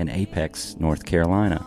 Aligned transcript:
in 0.00 0.08
Apex, 0.08 0.76
North 0.80 1.04
Carolina. 1.04 1.64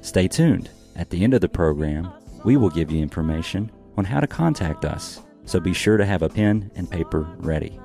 Stay 0.00 0.26
tuned. 0.26 0.70
At 0.96 1.10
the 1.10 1.22
end 1.22 1.34
of 1.34 1.42
the 1.42 1.48
program, 1.48 2.10
we 2.44 2.56
will 2.56 2.70
give 2.70 2.90
you 2.90 3.00
information 3.00 3.70
on 3.96 4.04
how 4.04 4.18
to 4.18 4.26
contact 4.26 4.84
us, 4.84 5.20
so 5.44 5.60
be 5.60 5.74
sure 5.74 5.96
to 5.96 6.06
have 6.06 6.22
a 6.22 6.28
pen 6.28 6.70
and 6.74 6.90
paper 6.90 7.28
ready. 7.38 7.78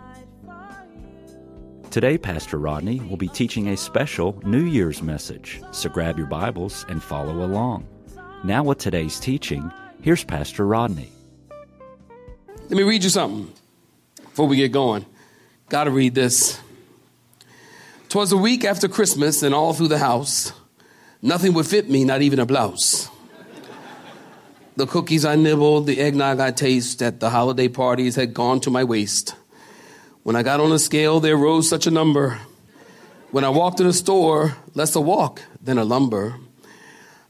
Today, 1.92 2.18
Pastor 2.18 2.58
Rodney 2.58 3.02
will 3.02 3.18
be 3.18 3.28
teaching 3.28 3.70
a 3.70 3.78
special 3.78 4.42
New 4.46 4.64
Year's 4.64 5.02
message, 5.02 5.62
so 5.72 5.90
grab 5.90 6.18
your 6.18 6.28
Bibles 6.28 6.86
and 6.90 7.04
follow 7.04 7.46
along. 7.46 7.86
Now, 8.44 8.64
with 8.64 8.78
today's 8.78 9.20
teaching, 9.20 9.72
here's 10.02 10.24
Pastor 10.24 10.66
Rodney. 10.66 11.12
Let 12.70 12.72
me 12.72 12.84
read 12.84 13.04
you 13.04 13.10
something 13.10 13.54
before 14.22 14.48
we 14.48 14.58
get 14.58 14.72
going. 14.72 15.06
Got 15.70 15.86
to 15.86 15.92
read 15.92 16.16
this. 16.16 16.60
Twas 18.10 18.32
a 18.32 18.38
week 18.38 18.64
after 18.64 18.88
Christmas, 18.88 19.44
and 19.44 19.54
all 19.54 19.74
through 19.74 19.90
the 19.90 19.98
house, 19.98 20.54
nothing 21.22 21.52
would 21.54 21.68
fit 21.68 21.90
me, 21.90 22.06
not 22.06 22.22
even 22.22 22.40
a 22.40 22.46
blouse. 22.46 23.10
The 24.78 24.88
cookies 24.88 25.26
I 25.26 25.36
nibbled, 25.36 25.88
the 25.88 26.00
eggnog 26.00 26.40
I 26.40 26.52
taste 26.52 27.02
at 27.02 27.20
the 27.20 27.32
holiday 27.32 27.68
parties 27.68 28.16
had 28.16 28.34
gone 28.34 28.62
to 28.62 28.70
my 28.70 28.86
waist. 28.86 29.36
When 30.24 30.38
I 30.38 30.44
got 30.44 30.62
on 30.62 30.70
the 30.70 30.80
scale, 30.80 31.20
there 31.20 31.36
rose 31.36 31.68
such 31.68 31.86
a 31.86 31.92
number. 31.92 32.40
When 33.32 33.44
I 33.44 33.50
walked 33.50 33.78
to 33.80 33.84
the 33.84 33.92
store, 33.92 34.56
less 34.74 34.96
a 34.96 35.02
walk 35.02 35.42
than 35.62 35.78
a 35.78 35.84
lumber. 35.84 36.36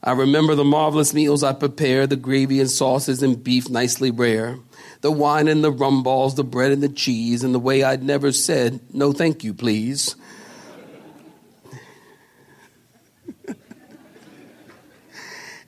I 0.00 0.12
remember 0.12 0.54
the 0.54 0.62
marvelous 0.62 1.12
meals 1.12 1.42
I 1.42 1.54
prepared, 1.54 2.10
the 2.10 2.16
gravy 2.16 2.60
and 2.60 2.70
sauces 2.70 3.20
and 3.20 3.42
beef 3.42 3.68
nicely 3.68 4.12
rare, 4.12 4.58
the 5.00 5.10
wine 5.10 5.48
and 5.48 5.64
the 5.64 5.72
rum 5.72 6.04
balls, 6.04 6.36
the 6.36 6.44
bread 6.44 6.70
and 6.70 6.84
the 6.84 6.88
cheese, 6.88 7.42
and 7.42 7.52
the 7.52 7.58
way 7.58 7.82
I'd 7.82 8.04
never 8.04 8.30
said, 8.30 8.78
no 8.94 9.12
thank 9.12 9.42
you, 9.42 9.52
please. 9.52 10.14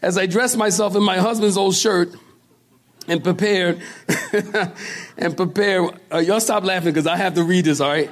As 0.03 0.17
I 0.17 0.27
dressed 0.27 0.57
myself 0.57 0.97
in 0.97 1.03
my 1.03 1.19
husband's 1.19 1.57
old 1.57 1.75
shirt 1.75 2.15
and 3.07 3.23
prepared 3.23 3.81
and 5.19 5.37
prepared. 5.37 6.01
Uh, 6.13 6.19
y'all 6.19 6.41
stop 6.41 6.65
laughing 6.65 6.93
because 6.93 7.07
I 7.07 7.17
have 7.17 7.35
to 7.35 7.43
read 7.43 7.65
this, 7.65 7.81
all 7.81 7.91
right? 7.91 8.11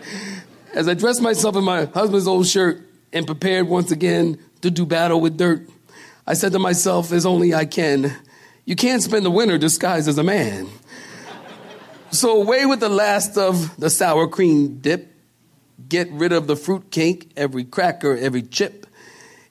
As 0.75 0.89
I 0.89 0.95
dressed 0.95 1.23
myself 1.23 1.57
in 1.57 1.65
my 1.65 1.87
husband's 1.87 2.27
old 2.27 2.47
shirt 2.47 2.83
and 3.13 3.27
prepared 3.27 3.69
once 3.69 3.91
again 3.91 4.39
to 4.61 4.71
do 4.71 4.85
battle 4.85 5.21
with 5.21 5.37
dirt, 5.37 5.69
I 6.27 6.35
said 6.35 6.53
to 6.53 6.59
myself, 6.59 7.13
as 7.13 7.25
only 7.25 7.55
I 7.55 7.65
can, 7.65 8.15
you 8.65 8.77
can't 8.77 9.03
spend 9.03 9.25
the 9.25 9.31
winter 9.31 9.57
disguised 9.57 10.09
as 10.09 10.19
a 10.19 10.25
man. 10.25 10.69
So 12.11 12.41
away 12.41 12.65
with 12.65 12.81
the 12.81 12.89
last 12.89 13.37
of 13.37 13.79
the 13.79 13.91
sour 13.91 14.29
cream 14.29 14.79
dip. 14.79 15.15
Get 15.91 16.11
rid 16.11 16.33
of 16.33 16.47
the 16.47 16.57
fruit 16.57 16.91
cake, 16.91 17.31
every 17.37 17.65
cracker, 17.65 18.17
every 18.17 18.41
chip. 18.41 18.87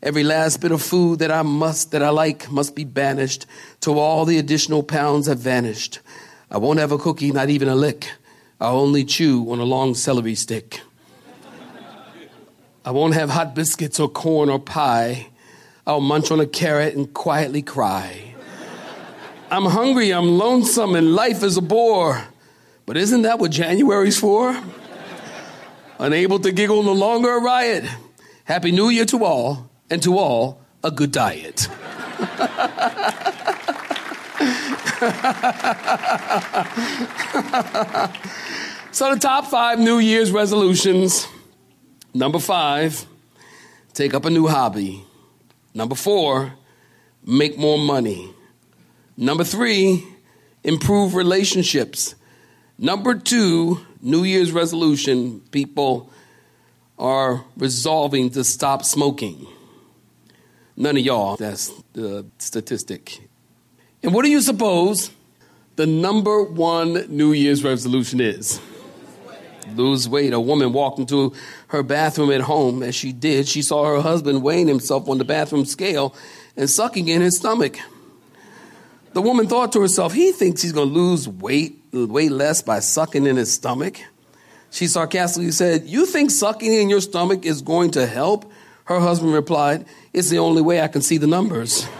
Every 0.01 0.23
last 0.23 0.61
bit 0.61 0.71
of 0.71 0.81
food 0.81 1.19
that 1.19 1.31
I 1.31 1.41
must, 1.41 1.91
that 1.91 2.03
I 2.03 2.09
like, 2.09 2.51
must 2.51 2.75
be 2.75 2.83
banished 2.83 3.47
till 3.79 3.97
all 3.97 4.25
the 4.25 4.37
additional 4.37 4.83
pounds 4.83 5.25
have 5.27 5.39
vanished. 5.39 5.99
I 6.51 6.57
won't 6.59 6.79
have 6.79 6.91
a 6.91 6.99
cookie, 6.99 7.31
not 7.31 7.49
even 7.49 7.67
a 7.67 7.75
lick. 7.75 8.11
I'll 8.61 8.77
only 8.77 9.03
chew 9.03 9.51
on 9.51 9.59
a 9.59 9.63
long 9.63 9.95
celery 9.95 10.35
stick. 10.35 10.81
I 12.85 12.91
won't 12.91 13.15
have 13.15 13.31
hot 13.31 13.55
biscuits 13.55 13.99
or 13.99 14.07
corn 14.07 14.49
or 14.49 14.59
pie. 14.59 15.27
I'll 15.85 15.99
munch 15.99 16.29
on 16.31 16.39
a 16.39 16.45
carrot 16.45 16.95
and 16.95 17.11
quietly 17.11 17.63
cry. 17.63 18.35
I'm 19.49 19.65
hungry, 19.65 20.11
I'm 20.11 20.37
lonesome, 20.37 20.95
and 20.95 21.15
life 21.15 21.41
is 21.41 21.57
a 21.57 21.61
bore. 21.61 22.23
But 22.85 22.97
isn't 22.97 23.23
that 23.23 23.39
what 23.39 23.51
January's 23.51 24.19
for? 24.19 24.55
Unable 25.99 26.39
to 26.39 26.51
giggle 26.51 26.83
no 26.83 26.93
longer 26.93 27.35
a 27.35 27.41
riot. 27.41 27.85
Happy 28.43 28.71
New 28.71 28.89
Year 28.89 29.05
to 29.05 29.25
all 29.25 29.69
and 29.89 30.01
to 30.03 30.17
all 30.17 30.61
a 30.83 30.91
good 30.91 31.11
diet. 31.11 31.59
so, 38.91 39.13
the 39.13 39.19
top 39.19 39.45
five 39.47 39.79
New 39.79 39.99
Year's 39.99 40.31
resolutions 40.31 41.27
number 42.13 42.39
five, 42.39 43.05
take 43.93 44.13
up 44.13 44.25
a 44.25 44.29
new 44.29 44.47
hobby. 44.47 45.03
Number 45.73 45.95
four, 45.95 46.53
make 47.25 47.57
more 47.57 47.77
money. 47.77 48.33
Number 49.15 49.43
three, 49.43 50.03
improve 50.63 51.13
relationships. 51.15 52.15
Number 52.77 53.15
two, 53.15 53.85
New 54.01 54.23
Year's 54.23 54.51
resolution, 54.51 55.41
people 55.51 56.11
are 56.97 57.43
resolving 57.57 58.31
to 58.31 58.43
stop 58.43 58.83
smoking. 58.83 59.47
None 60.79 60.95
of 60.95 61.03
y'all, 61.03 61.35
that's 61.37 61.73
the 61.93 62.23
statistic. 62.37 63.27
And 64.03 64.13
what 64.13 64.23
do 64.23 64.29
you 64.29 64.41
suppose 64.41 65.09
the 65.75 65.87
number 65.87 66.43
one 66.43 67.05
New 67.09 67.33
Year's 67.33 67.63
resolution 67.63 68.21
is? 68.21 68.61
Lose 69.73 70.07
weight. 70.07 70.33
A 70.33 70.39
woman 70.39 70.71
walked 70.71 70.99
into 70.99 71.33
her 71.69 71.81
bathroom 71.81 72.31
at 72.31 72.41
home. 72.41 72.83
As 72.83 72.93
she 72.93 73.11
did, 73.11 73.47
she 73.47 73.63
saw 73.63 73.85
her 73.85 74.01
husband 74.01 74.43
weighing 74.43 74.67
himself 74.67 75.09
on 75.09 75.17
the 75.17 75.25
bathroom 75.25 75.65
scale 75.65 76.15
and 76.55 76.69
sucking 76.69 77.07
in 77.07 77.21
his 77.21 77.37
stomach. 77.37 77.77
The 79.13 79.21
woman 79.21 79.47
thought 79.47 79.71
to 79.73 79.81
herself, 79.81 80.13
he 80.13 80.31
thinks 80.31 80.61
he's 80.61 80.73
going 80.73 80.89
to 80.89 80.93
lose 80.93 81.27
weight, 81.27 81.81
way 81.91 82.29
less 82.29 82.61
by 82.61 82.79
sucking 82.79 83.25
in 83.25 83.35
his 83.35 83.51
stomach. 83.51 83.97
She 84.69 84.85
sarcastically 84.85 85.51
said, 85.51 85.85
You 85.85 86.05
think 86.05 86.29
sucking 86.29 86.71
in 86.71 86.87
your 86.87 87.01
stomach 87.01 87.45
is 87.45 87.63
going 87.63 87.91
to 87.91 88.05
help? 88.05 88.51
Her 88.87 88.99
husband 89.01 89.33
replied, 89.33 89.85
It's 90.13 90.29
the 90.29 90.39
only 90.39 90.61
way 90.61 90.81
I 90.81 90.87
can 90.87 91.01
see 91.01 91.17
the 91.17 91.27
numbers. 91.27 91.85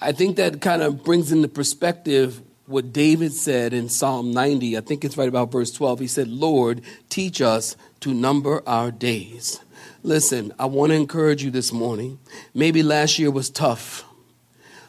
I 0.00 0.12
think 0.12 0.36
that 0.36 0.60
kind 0.60 0.82
of 0.82 1.04
brings 1.04 1.32
into 1.32 1.48
perspective 1.48 2.42
what 2.66 2.92
David 2.92 3.32
said 3.32 3.72
in 3.72 3.88
Psalm 3.88 4.32
90. 4.32 4.76
I 4.76 4.80
think 4.80 5.04
it's 5.04 5.16
right 5.16 5.28
about 5.28 5.52
verse 5.52 5.70
12. 5.70 6.00
He 6.00 6.06
said, 6.06 6.28
Lord, 6.28 6.82
teach 7.08 7.40
us 7.40 7.76
to 8.00 8.12
number 8.14 8.62
our 8.66 8.90
days. 8.90 9.60
Listen, 10.02 10.52
I 10.58 10.66
want 10.66 10.90
to 10.90 10.96
encourage 10.96 11.42
you 11.42 11.50
this 11.50 11.72
morning. 11.72 12.18
Maybe 12.54 12.82
last 12.82 13.18
year 13.18 13.30
was 13.30 13.50
tough. 13.50 14.04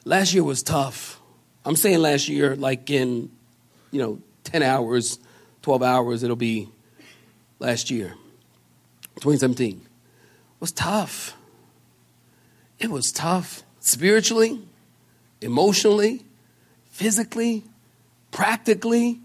Last 0.03 0.33
year 0.33 0.43
was 0.43 0.61
tough. 0.63 1.19
I'm 1.65 1.75
saying 1.75 1.99
last 1.99 2.27
year, 2.27 2.55
like 2.55 2.89
in, 2.89 3.31
you 3.91 4.01
know, 4.01 4.19
10 4.43 4.61
hours, 4.61 5.19
12 5.63 5.81
hours, 5.81 6.23
it'll 6.23 6.35
be 6.35 6.69
last 7.59 7.89
year, 7.89 8.09
2017. 9.15 9.81
It 9.81 9.87
was 10.59 10.71
tough. 10.71 11.35
It 12.77 12.91
was 12.91 13.11
tough 13.11 13.63
spiritually, 13.79 14.61
emotionally, 15.41 16.23
physically, 16.89 17.63
practically, 18.31 19.19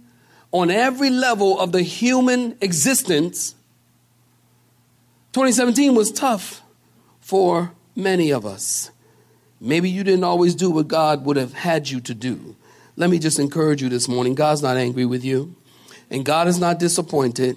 on 0.53 0.71
every 0.71 1.11
level 1.11 1.59
of 1.61 1.73
the 1.73 1.83
human 1.83 2.57
existence, 2.61 3.55
2017 5.33 5.95
was 5.95 6.11
tough 6.11 6.63
for 7.21 7.73
many 7.95 8.31
of 8.31 8.45
us. 8.45 8.91
Maybe 9.61 9.91
you 9.91 10.03
didn't 10.03 10.25
always 10.25 10.55
do 10.55 10.71
what 10.71 10.89
God 10.89 11.25
would 11.25 11.37
have 11.37 11.53
had 11.53 11.89
you 11.89 12.01
to 12.01 12.15
do. 12.15 12.57
Let 12.97 13.11
me 13.11 13.19
just 13.19 13.39
encourage 13.39 13.83
you 13.83 13.89
this 13.89 14.09
morning 14.09 14.35
God's 14.35 14.63
not 14.63 14.77
angry 14.77 15.05
with 15.05 15.25
you, 15.25 15.55
and 16.11 16.25
God 16.25 16.49
is 16.49 16.59
not 16.59 16.79
disappointed. 16.79 17.57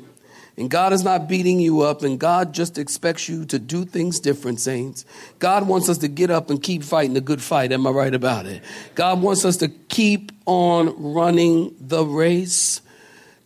And 0.56 0.70
God 0.70 0.94
is 0.94 1.04
not 1.04 1.28
beating 1.28 1.60
you 1.60 1.82
up, 1.82 2.04
and 2.04 2.20
God 2.20 2.54
just 2.54 2.78
expects 2.78 3.28
you 3.28 3.44
to 3.46 3.58
do 3.58 3.86
things 3.86 4.20
different, 4.20 4.60
saints. 4.60 5.04
God 5.40 5.68
wants 5.68 5.90
us 5.90 5.98
to 6.00 6.08
get 6.08 6.30
up 6.30 6.52
and 6.52 6.62
keep 6.62 6.84
fighting 6.84 7.16
the 7.16 7.22
good 7.22 7.42
fight. 7.42 7.72
Am 7.72 7.88
I 7.88 7.90
right 7.90 8.14
about 8.14 8.46
it? 8.46 8.62
God 8.94 9.22
wants 9.22 9.46
us 9.46 9.58
to 9.58 9.68
keep 9.68 10.32
on 10.46 11.14
running 11.14 11.74
the 11.80 12.06
race. 12.06 12.82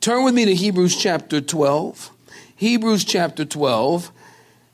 Turn 0.01 0.25
with 0.25 0.33
me 0.33 0.45
to 0.45 0.53
Hebrews 0.53 0.97
chapter 0.97 1.39
12. 1.39 2.11
Hebrews 2.57 3.05
chapter 3.05 3.45
12. 3.45 4.11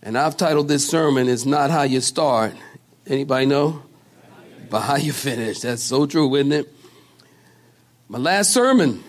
And 0.02 0.18
I've 0.18 0.36
titled 0.36 0.68
this 0.68 0.90
sermon, 0.90 1.30
It's 1.30 1.46
Not 1.46 1.70
How 1.70 1.84
You 1.84 2.02
Start. 2.02 2.56
Anybody 3.06 3.46
know? 3.46 3.84
But 4.72 4.82
how 4.82 4.96
you 4.96 5.14
finish. 5.14 5.60
That's 5.60 5.84
so 5.84 6.08
true, 6.08 6.34
isn't 6.36 6.52
it? 6.52 6.74
My 8.10 8.18
last 8.18 8.52
sermon, 8.52 9.04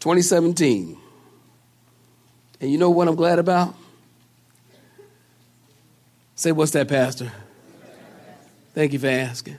2017. 0.00 0.98
And 2.62 2.70
you 2.70 2.78
know 2.78 2.90
what 2.90 3.08
I'm 3.08 3.16
glad 3.16 3.40
about? 3.40 3.74
Say, 6.36 6.52
what's 6.52 6.70
that, 6.70 6.86
Pastor? 6.86 7.32
Thank 8.72 8.92
you 8.92 9.00
for 9.00 9.08
asking. 9.08 9.58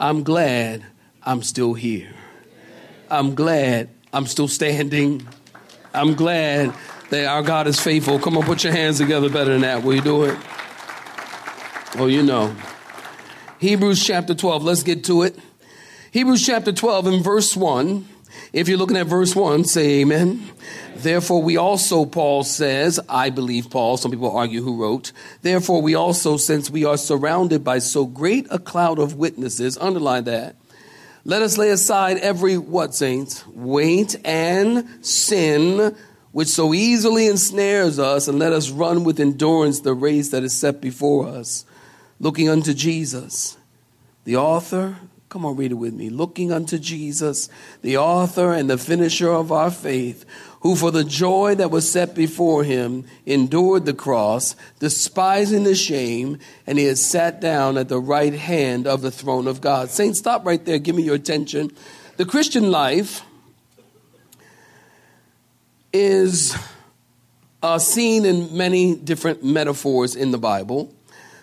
I'm 0.00 0.24
glad 0.24 0.84
I'm 1.22 1.44
still 1.44 1.74
here. 1.74 2.12
I'm 3.08 3.36
glad 3.36 3.88
I'm 4.12 4.26
still 4.26 4.48
standing. 4.48 5.26
I'm 5.94 6.14
glad 6.14 6.74
that 7.10 7.26
our 7.26 7.42
God 7.42 7.68
is 7.68 7.78
faithful. 7.78 8.18
Come 8.18 8.36
on, 8.36 8.42
put 8.42 8.64
your 8.64 8.72
hands 8.72 8.98
together 8.98 9.30
better 9.30 9.52
than 9.52 9.60
that. 9.60 9.84
Will 9.84 9.94
you 9.94 10.00
do 10.00 10.24
it? 10.24 10.36
Oh, 11.98 12.06
you 12.06 12.24
know. 12.24 12.54
Hebrews 13.60 14.04
chapter 14.04 14.34
12, 14.34 14.64
let's 14.64 14.82
get 14.82 15.04
to 15.04 15.22
it. 15.22 15.38
Hebrews 16.10 16.44
chapter 16.44 16.72
12 16.72 17.06
and 17.06 17.24
verse 17.24 17.56
1. 17.56 18.08
If 18.52 18.66
you're 18.66 18.78
looking 18.78 18.96
at 18.96 19.06
verse 19.06 19.36
1, 19.36 19.64
say 19.64 20.00
amen. 20.00 20.50
Therefore, 20.96 21.42
we 21.42 21.58
also, 21.58 22.06
Paul 22.06 22.44
says, 22.44 22.98
I 23.08 23.28
believe 23.28 23.70
Paul, 23.70 23.98
some 23.98 24.10
people 24.10 24.34
argue 24.34 24.62
who 24.62 24.82
wrote. 24.82 25.12
Therefore, 25.42 25.82
we 25.82 25.94
also, 25.94 26.38
since 26.38 26.70
we 26.70 26.84
are 26.84 26.96
surrounded 26.96 27.62
by 27.62 27.78
so 27.78 28.06
great 28.06 28.46
a 28.50 28.58
cloud 28.58 28.98
of 28.98 29.16
witnesses, 29.16 29.76
underline 29.78 30.24
that, 30.24 30.56
let 31.24 31.42
us 31.42 31.58
lay 31.58 31.68
aside 31.68 32.16
every, 32.18 32.56
what, 32.56 32.94
saints? 32.94 33.46
Weight 33.48 34.16
and 34.24 35.04
sin, 35.04 35.94
which 36.32 36.48
so 36.48 36.72
easily 36.72 37.26
ensnares 37.26 37.98
us, 37.98 38.28
and 38.28 38.38
let 38.38 38.54
us 38.54 38.70
run 38.70 39.04
with 39.04 39.20
endurance 39.20 39.80
the 39.80 39.92
race 39.92 40.30
that 40.30 40.42
is 40.42 40.58
set 40.58 40.80
before 40.80 41.28
us, 41.28 41.66
looking 42.18 42.48
unto 42.48 42.72
Jesus, 42.72 43.58
the 44.24 44.36
author 44.36 44.96
Come 45.28 45.44
on, 45.44 45.56
read 45.56 45.72
it 45.72 45.74
with 45.74 45.92
me. 45.92 46.08
Looking 46.08 46.52
unto 46.52 46.78
Jesus, 46.78 47.50
the 47.82 47.98
author 47.98 48.54
and 48.54 48.70
the 48.70 48.78
finisher 48.78 49.30
of 49.30 49.52
our 49.52 49.70
faith, 49.70 50.24
who 50.60 50.74
for 50.74 50.90
the 50.90 51.04
joy 51.04 51.54
that 51.56 51.70
was 51.70 51.90
set 51.90 52.14
before 52.14 52.64
him 52.64 53.04
endured 53.26 53.84
the 53.84 53.92
cross, 53.92 54.56
despising 54.78 55.64
the 55.64 55.74
shame, 55.74 56.38
and 56.66 56.78
he 56.78 56.86
has 56.86 57.04
sat 57.04 57.42
down 57.42 57.76
at 57.76 57.90
the 57.90 58.00
right 58.00 58.32
hand 58.32 58.86
of 58.86 59.02
the 59.02 59.10
throne 59.10 59.46
of 59.46 59.60
God. 59.60 59.90
Saints, 59.90 60.18
stop 60.18 60.46
right 60.46 60.64
there. 60.64 60.78
Give 60.78 60.96
me 60.96 61.02
your 61.02 61.16
attention. 61.16 61.72
The 62.16 62.24
Christian 62.24 62.70
life 62.70 63.22
is 65.92 66.56
uh, 67.62 67.78
seen 67.78 68.24
in 68.24 68.56
many 68.56 68.94
different 68.94 69.44
metaphors 69.44 70.16
in 70.16 70.30
the 70.30 70.38
Bible. 70.38 70.94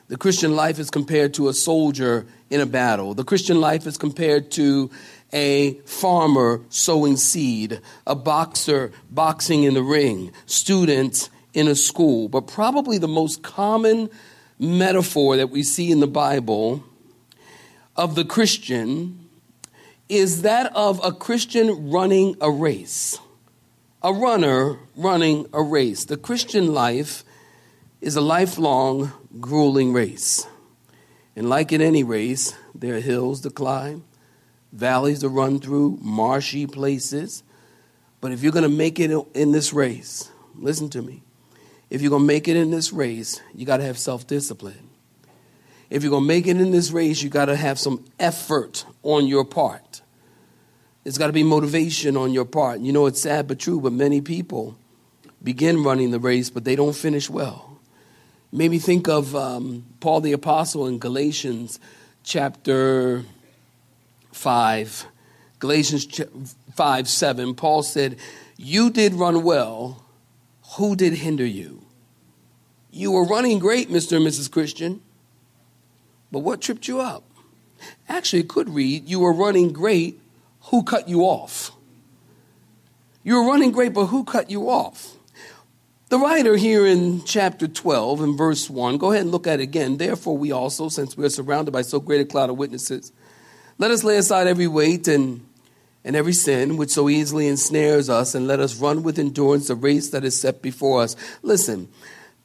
The 0.08 0.18
Christian 0.18 0.56
life 0.56 0.80
is 0.80 0.90
compared 0.90 1.34
to 1.36 1.50
a 1.50 1.54
soldier 1.54 2.26
in 2.50 2.62
a 2.62 2.66
battle. 2.66 3.14
The 3.14 3.24
Christian 3.24 3.60
life 3.60 3.88
is 3.88 3.98
compared 3.98 4.52
to 4.52 4.90
a 5.34 5.74
farmer 5.86 6.62
sowing 6.70 7.18
seed, 7.18 7.82
a 8.06 8.16
boxer 8.16 8.92
boxing 9.10 9.64
in 9.64 9.74
the 9.74 9.84
ring, 9.84 10.32
students 10.46 11.30
in 11.54 11.68
a 11.68 11.76
school. 11.76 12.30
But 12.30 12.48
probably 12.48 12.98
the 12.98 13.08
most 13.08 13.44
common 13.44 14.10
metaphor 14.60 15.38
that 15.38 15.50
we 15.50 15.64
see 15.64 15.92
in 15.92 16.00
the 16.00 16.08
Bible 16.08 16.84
of 17.96 18.16
the 18.16 18.26
Christian 18.26 19.28
is 20.08 20.44
that 20.44 20.74
of 20.76 21.04
a 21.04 21.12
Christian 21.12 21.90
running 21.90 22.36
a 22.40 22.52
race. 22.52 23.20
A 24.04 24.14
runner 24.14 24.78
running 24.96 25.48
a 25.52 25.64
race. 25.64 26.06
The 26.06 26.18
Christian 26.18 26.74
life 26.74 27.24
is 28.02 28.16
a 28.16 28.22
lifelong, 28.22 29.12
grueling 29.40 29.94
race. 29.94 30.46
And 31.36 31.50
like 31.50 31.72
in 31.72 31.82
any 31.82 32.04
race, 32.04 32.56
there 32.74 32.96
are 32.96 33.02
hills 33.02 33.42
to 33.42 33.50
climb, 33.50 34.04
valleys 34.72 35.20
to 35.20 35.30
run 35.30 35.60
through, 35.60 36.00
marshy 36.02 36.66
places. 36.66 37.44
But 38.22 38.32
if 38.32 38.42
you're 38.42 38.54
going 38.54 38.64
to 38.64 38.70
make 38.70 39.00
it 39.00 39.12
in 39.34 39.52
this 39.52 39.74
race, 39.74 40.30
listen 40.56 40.90
to 40.92 41.02
me. 41.02 41.24
If 41.90 42.02
you're 42.02 42.10
going 42.10 42.24
to 42.24 42.28
make 42.28 42.48
it 42.48 42.56
in 42.56 42.72
this 42.72 42.92
race, 42.92 43.42
you 43.54 43.66
got 43.66 43.78
to 43.78 43.84
have 43.84 43.98
self 43.98 44.26
discipline. 44.26 44.90
If 45.90 46.02
you're 46.04 46.10
going 46.10 46.24
to 46.24 46.28
make 46.28 46.48
it 46.48 46.58
in 46.58 46.72
this 46.72 46.92
race, 46.92 47.22
you 47.22 47.30
got 47.30 47.46
to 47.46 47.56
have 47.56 47.78
some 47.78 48.04
effort 48.20 48.86
on 49.04 49.28
your 49.28 49.46
part. 49.46 50.02
It's 51.04 51.20
got 51.20 51.28
to 51.28 51.34
be 51.34 51.44
motivation 51.44 52.18
on 52.18 52.34
your 52.34 52.46
part. 52.46 52.80
You 52.80 52.92
know, 52.92 53.06
it's 53.06 53.22
sad 53.22 53.48
but 53.48 53.60
true, 53.60 53.80
but 53.80 53.94
many 53.94 54.22
people 54.22 54.76
begin 55.44 55.84
running 55.84 56.10
the 56.10 56.20
race, 56.20 56.50
but 56.50 56.64
they 56.64 56.76
don't 56.76 56.96
finish 56.96 57.30
well. 57.30 57.65
Made 58.56 58.72
me 58.72 58.80
think 58.80 59.10
of 59.10 59.36
um, 59.36 59.84
Paul 60.00 60.22
the 60.22 60.32
Apostle 60.32 60.88
in 60.88 60.98
Galatians 60.98 61.78
chapter 62.24 63.26
5, 64.32 65.06
Galatians 65.60 66.22
5 66.74 67.10
7, 67.10 67.56
Paul 67.56 67.84
said, 67.84 68.16
You 68.56 68.90
did 68.92 69.14
run 69.14 69.44
well. 69.44 70.06
Who 70.78 70.96
did 70.96 71.16
hinder 71.16 71.46
you? 71.46 71.82
You 72.92 73.12
were 73.12 73.26
running 73.26 73.60
great, 73.60 73.90
Mr. 73.90 74.16
and 74.16 74.26
Mrs. 74.26 74.50
Christian, 74.50 75.02
but 76.32 76.40
what 76.40 76.62
tripped 76.62 76.88
you 76.88 77.02
up? 77.02 77.26
Actually, 78.08 78.44
it 78.44 78.48
could 78.48 78.70
read, 78.70 79.10
You 79.10 79.20
were 79.20 79.34
running 79.34 79.74
great. 79.74 80.18
Who 80.72 80.84
cut 80.84 81.10
you 81.10 81.24
off? 81.24 81.72
You 83.22 83.36
were 83.36 83.52
running 83.52 83.74
great, 83.74 83.94
but 83.94 84.06
who 84.06 84.24
cut 84.24 84.50
you 84.50 84.70
off? 84.70 85.18
The 86.16 86.22
writer 86.22 86.56
here 86.56 86.86
in 86.86 87.26
chapter 87.26 87.68
12 87.68 88.22
and 88.22 88.38
verse 88.38 88.70
1, 88.70 89.00
go 89.00 89.12
ahead 89.12 89.24
and 89.24 89.34
look 89.34 89.48
at 89.48 89.60
it 89.60 89.64
again. 89.64 89.98
Therefore, 89.98 90.38
we 90.38 90.50
also, 90.50 90.88
since 90.88 91.18
we 91.18 91.26
are 91.26 91.30
surrounded 91.30 91.72
by 91.72 91.82
so 91.82 92.00
great 92.00 92.22
a 92.22 92.26
cloud 92.26 92.50
of 92.50 92.58
witnesses, 92.58 93.12
let 93.80 93.92
us 93.92 94.02
lay 94.02 94.16
aside 94.16 94.48
every 94.48 94.66
weight 94.66 95.10
and, 95.10 95.46
and 96.06 96.16
every 96.16 96.32
sin 96.32 96.78
which 96.78 96.92
so 96.92 97.10
easily 97.10 97.50
ensnares 97.50 98.10
us, 98.10 98.34
and 98.34 98.48
let 98.48 98.62
us 98.62 98.80
run 98.80 99.04
with 99.04 99.20
endurance 99.20 99.68
the 99.68 99.76
race 99.76 100.12
that 100.12 100.24
is 100.24 100.40
set 100.40 100.62
before 100.62 101.02
us. 101.02 101.18
Listen, 101.42 101.90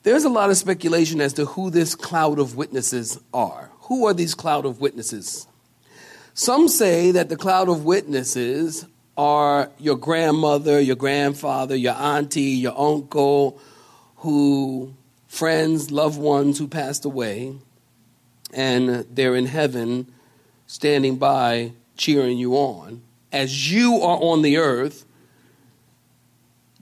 there's 0.02 0.24
a 0.24 0.28
lot 0.28 0.50
of 0.50 0.56
speculation 0.56 1.20
as 1.20 1.32
to 1.34 1.44
who 1.44 1.70
this 1.70 1.94
cloud 1.94 2.40
of 2.40 2.56
witnesses 2.56 3.20
are. 3.32 3.70
Who 3.82 4.04
are 4.04 4.14
these 4.14 4.34
cloud 4.34 4.66
of 4.66 4.80
witnesses? 4.80 5.46
Some 6.34 6.66
say 6.66 7.12
that 7.12 7.28
the 7.28 7.36
cloud 7.36 7.68
of 7.68 7.84
witnesses 7.84 8.84
are 9.20 9.70
your 9.78 9.96
grandmother, 9.96 10.80
your 10.80 10.96
grandfather, 10.96 11.76
your 11.76 11.92
auntie, 11.92 12.40
your 12.40 12.72
uncle, 12.74 13.60
who 14.16 14.94
friends, 15.28 15.90
loved 15.90 16.18
ones 16.18 16.58
who 16.58 16.66
passed 16.66 17.04
away, 17.04 17.54
and 18.54 19.04
they're 19.10 19.36
in 19.36 19.44
heaven 19.44 20.10
standing 20.66 21.16
by 21.16 21.70
cheering 21.98 22.38
you 22.38 22.54
on 22.54 23.02
as 23.30 23.70
you 23.70 23.96
are 23.96 24.16
on 24.22 24.40
the 24.40 24.56
earth 24.56 25.04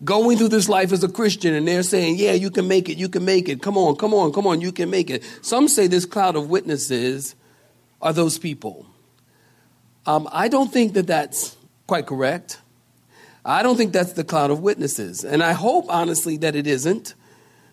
going 0.05 0.39
through 0.39 0.49
this 0.49 0.69
life 0.69 0.93
as 0.93 1.03
a 1.03 1.09
Christian 1.09 1.55
and 1.55 1.67
they're 1.67 1.83
saying, 1.83 2.19
Yeah, 2.19 2.35
you 2.35 2.53
can 2.53 2.69
make 2.69 2.89
it, 2.89 2.99
you 2.99 3.09
can 3.09 3.25
make 3.25 3.49
it. 3.49 3.61
Come 3.61 3.77
on, 3.77 3.97
come 3.97 4.15
on, 4.15 4.33
come 4.33 4.47
on, 4.47 4.61
you 4.61 4.71
can 4.71 4.91
make 4.91 5.11
it. 5.11 5.25
Some 5.43 5.67
say 5.67 5.89
this 5.89 6.05
cloud 6.05 6.37
of 6.37 6.49
witnesses 6.49 7.35
are 8.01 8.13
those 8.13 8.39
people. 8.39 8.87
Um, 10.07 10.29
I 10.31 10.47
don't 10.47 10.73
think 10.73 10.93
that 10.93 11.09
that's 11.09 11.58
quite 11.89 12.07
correct. 12.07 12.61
I 13.45 13.65
don't 13.65 13.77
think 13.77 13.93
that's 13.93 14.13
the 14.13 14.23
cloud 14.23 14.53
of 14.53 14.61
witnesses. 14.61 15.25
And 15.25 15.43
I 15.43 15.53
hope, 15.55 15.87
honestly, 15.89 16.37
that 16.37 16.55
it 16.55 16.69
isn't. 16.69 17.15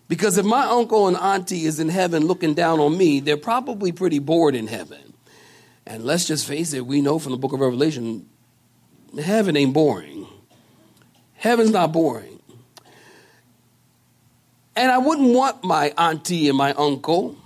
Because 0.08 0.38
if 0.38 0.46
my 0.46 0.64
uncle 0.64 1.06
and 1.06 1.16
auntie 1.16 1.66
is 1.66 1.78
in 1.78 1.90
heaven 1.90 2.26
looking 2.26 2.54
down 2.54 2.80
on 2.80 2.96
me, 2.96 3.20
they're 3.20 3.36
probably 3.36 3.92
pretty 3.92 4.18
bored 4.18 4.54
in 4.54 4.68
heaven. 4.68 5.12
And 5.86 6.04
let's 6.04 6.26
just 6.26 6.48
face 6.48 6.72
it, 6.72 6.86
we 6.86 7.00
know 7.00 7.18
from 7.18 7.32
the 7.32 7.38
book 7.38 7.52
of 7.52 7.60
Revelation, 7.60 8.26
heaven 9.22 9.56
ain't 9.56 9.74
boring. 9.74 10.26
Heaven's 11.34 11.70
not 11.70 11.92
boring. 11.92 12.40
And 14.74 14.90
I 14.90 14.98
wouldn't 14.98 15.34
want 15.34 15.62
my 15.62 15.92
auntie 15.98 16.48
and 16.48 16.56
my 16.56 16.72
uncle 16.72 17.36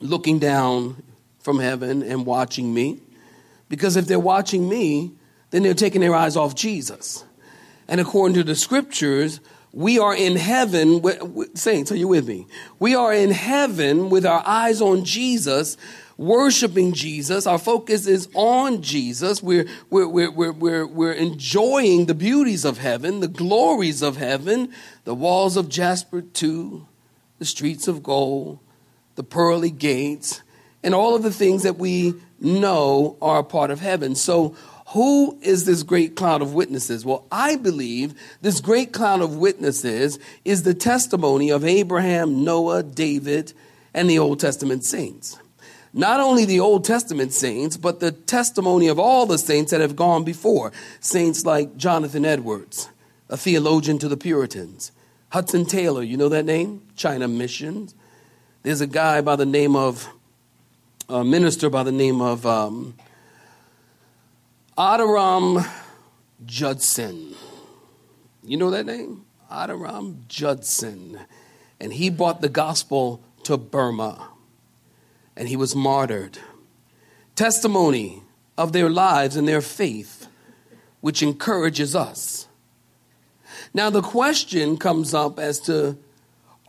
looking 0.00 0.38
down 0.38 1.02
from 1.38 1.58
heaven 1.58 2.02
and 2.02 2.26
watching 2.26 2.72
me 2.72 3.00
Because 3.70 3.96
if 3.96 4.06
they're 4.06 4.18
watching 4.18 4.68
me, 4.68 5.12
then 5.50 5.62
they're 5.62 5.74
taking 5.74 6.00
their 6.00 6.14
eyes 6.14 6.36
off 6.36 6.54
Jesus. 6.54 7.24
And 7.88 8.00
according 8.00 8.34
to 8.36 8.44
the 8.44 8.54
scriptures, 8.54 9.40
we 9.72 9.98
are 9.98 10.14
in 10.14 10.36
heaven, 10.36 11.00
with, 11.00 11.56
saints, 11.56 11.92
are 11.92 11.96
you 11.96 12.08
with 12.08 12.26
me? 12.26 12.46
We 12.78 12.94
are 12.94 13.12
in 13.12 13.30
heaven 13.30 14.10
with 14.10 14.26
our 14.26 14.42
eyes 14.44 14.80
on 14.80 15.04
Jesus, 15.04 15.76
worshiping 16.16 16.92
Jesus. 16.92 17.46
Our 17.46 17.58
focus 17.58 18.06
is 18.06 18.28
on 18.34 18.82
Jesus. 18.82 19.42
We're, 19.42 19.66
we're, 19.88 20.08
we're, 20.08 20.30
we're, 20.30 20.52
we're, 20.52 20.86
we're 20.86 21.12
enjoying 21.12 22.06
the 22.06 22.14
beauties 22.14 22.64
of 22.64 22.78
heaven, 22.78 23.20
the 23.20 23.28
glories 23.28 24.02
of 24.02 24.16
heaven, 24.16 24.72
the 25.04 25.14
walls 25.14 25.56
of 25.56 25.68
jasper 25.68 26.20
too, 26.20 26.86
the 27.38 27.44
streets 27.44 27.86
of 27.86 28.02
gold, 28.02 28.58
the 29.14 29.24
pearly 29.24 29.70
gates, 29.70 30.42
and 30.82 30.94
all 30.94 31.14
of 31.14 31.22
the 31.22 31.32
things 31.32 31.62
that 31.62 31.76
we 31.76 32.14
know 32.40 33.16
are 33.22 33.38
a 33.40 33.44
part 33.44 33.70
of 33.70 33.80
heaven. 33.80 34.14
So, 34.14 34.56
who 34.90 35.38
is 35.40 35.66
this 35.66 35.84
great 35.84 36.16
cloud 36.16 36.42
of 36.42 36.52
witnesses? 36.52 37.04
Well, 37.04 37.24
I 37.30 37.54
believe 37.56 38.14
this 38.42 38.60
great 38.60 38.92
cloud 38.92 39.20
of 39.20 39.36
witnesses 39.36 40.18
is 40.44 40.64
the 40.64 40.74
testimony 40.74 41.50
of 41.50 41.64
Abraham, 41.64 42.44
Noah, 42.44 42.82
David, 42.82 43.52
and 43.94 44.10
the 44.10 44.18
Old 44.18 44.40
Testament 44.40 44.84
saints. 44.84 45.38
Not 45.92 46.20
only 46.20 46.44
the 46.44 46.58
Old 46.58 46.84
Testament 46.84 47.32
saints, 47.32 47.76
but 47.76 48.00
the 48.00 48.10
testimony 48.10 48.88
of 48.88 48.98
all 48.98 49.26
the 49.26 49.38
saints 49.38 49.70
that 49.70 49.80
have 49.80 49.94
gone 49.94 50.24
before. 50.24 50.72
Saints 50.98 51.44
like 51.44 51.76
Jonathan 51.76 52.24
Edwards, 52.24 52.88
a 53.28 53.36
theologian 53.36 53.98
to 54.00 54.08
the 54.08 54.16
Puritans. 54.16 54.90
Hudson 55.30 55.66
Taylor, 55.66 56.02
you 56.02 56.16
know 56.16 56.28
that 56.28 56.44
name? 56.44 56.82
China 56.96 57.28
Missions. 57.28 57.94
There's 58.64 58.80
a 58.80 58.88
guy 58.88 59.20
by 59.20 59.36
the 59.36 59.46
name 59.46 59.76
of, 59.76 60.08
a 61.08 61.22
minister 61.22 61.70
by 61.70 61.84
the 61.84 61.92
name 61.92 62.20
of 62.20 62.44
um, 62.44 62.94
Adoniram 64.80 65.62
Judson. 66.46 67.34
You 68.42 68.56
know 68.56 68.70
that 68.70 68.86
name? 68.86 69.26
Adoniram 69.52 70.26
Judson. 70.26 71.20
And 71.78 71.92
he 71.92 72.08
brought 72.08 72.40
the 72.40 72.48
gospel 72.48 73.22
to 73.42 73.58
Burma. 73.58 74.28
And 75.36 75.48
he 75.48 75.54
was 75.56 75.76
martyred. 75.76 76.38
Testimony 77.36 78.22
of 78.56 78.72
their 78.72 78.88
lives 78.88 79.36
and 79.36 79.46
their 79.46 79.60
faith, 79.60 80.28
which 81.02 81.22
encourages 81.22 81.94
us. 81.94 82.48
Now, 83.74 83.90
the 83.90 84.00
question 84.00 84.78
comes 84.78 85.12
up 85.12 85.38
as 85.38 85.60
to 85.60 85.98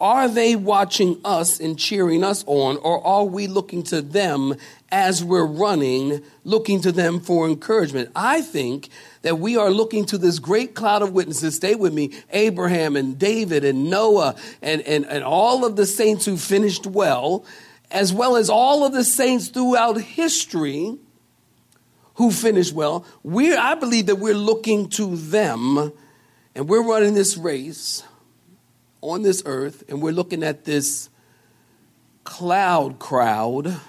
are 0.02 0.28
they 0.28 0.58
watching 0.58 1.22
us 1.24 1.62
and 1.62 1.80
cheering 1.80 2.26
us 2.26 2.44
on, 2.46 2.76
or 2.78 3.06
are 3.08 3.24
we 3.24 3.48
looking 3.48 3.84
to 3.84 4.02
them 4.02 4.56
as 4.92 5.24
we're 5.24 5.46
running, 5.46 6.22
looking 6.44 6.82
to 6.82 6.92
them 6.92 7.20
for 7.20 7.48
encouragement? 7.48 8.12
I 8.16 8.42
think 8.42 8.90
that 9.22 9.40
we 9.40 9.58
are 9.58 9.70
looking 9.70 10.06
to 10.06 10.18
this 10.18 10.40
great 10.40 10.76
cloud 10.76 11.02
of 11.02 11.14
witnesses. 11.14 11.56
Stay 11.56 11.76
with 11.76 11.94
me 11.94 12.12
Abraham 12.32 12.96
and 12.96 13.18
David 13.18 13.64
and 13.64 13.90
Noah 13.90 14.36
and, 14.62 14.82
and, 14.82 15.06
and 15.06 15.24
all 15.24 15.66
of 15.66 15.76
the 15.76 15.86
saints 15.86 16.26
who 16.26 16.38
finished 16.38 16.86
well, 16.86 17.46
as 17.90 18.14
well 18.14 18.36
as 18.36 18.50
all 18.50 18.86
of 18.86 18.94
the 18.94 19.04
saints 19.04 19.48
throughout 19.48 20.00
history 20.00 20.98
who 22.16 22.32
finished 22.32 22.74
well. 22.74 23.06
we 23.24 23.56
I 23.56 23.76
believe 23.76 24.06
that 24.08 24.18
we're 24.18 24.36
looking 24.36 24.90
to 24.90 25.16
them 25.16 25.92
and 26.54 26.68
we're 26.68 26.88
running 26.88 27.14
this 27.14 27.38
race 27.38 28.04
on 29.02 29.24
this 29.24 29.42
earth 29.46 29.84
and 29.90 30.02
we're 30.02 30.14
looking 30.14 30.44
at 30.44 30.66
this 30.66 31.10
cloud 32.24 33.00
crowd. 33.00 33.80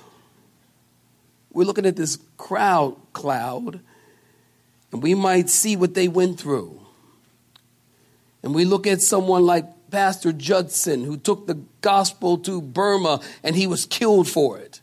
We're 1.52 1.64
looking 1.64 1.86
at 1.86 1.96
this 1.96 2.18
crowd 2.36 2.96
cloud, 3.12 3.80
and 4.90 5.02
we 5.02 5.14
might 5.14 5.48
see 5.48 5.76
what 5.76 5.94
they 5.94 6.08
went 6.08 6.40
through. 6.40 6.80
And 8.42 8.54
we 8.54 8.64
look 8.64 8.86
at 8.86 9.00
someone 9.00 9.46
like 9.46 9.66
Pastor 9.90 10.32
Judson, 10.32 11.04
who 11.04 11.16
took 11.16 11.46
the 11.46 11.60
gospel 11.80 12.38
to 12.38 12.60
Burma 12.60 13.20
and 13.42 13.54
he 13.54 13.66
was 13.66 13.86
killed 13.86 14.28
for 14.28 14.58
it. 14.58 14.80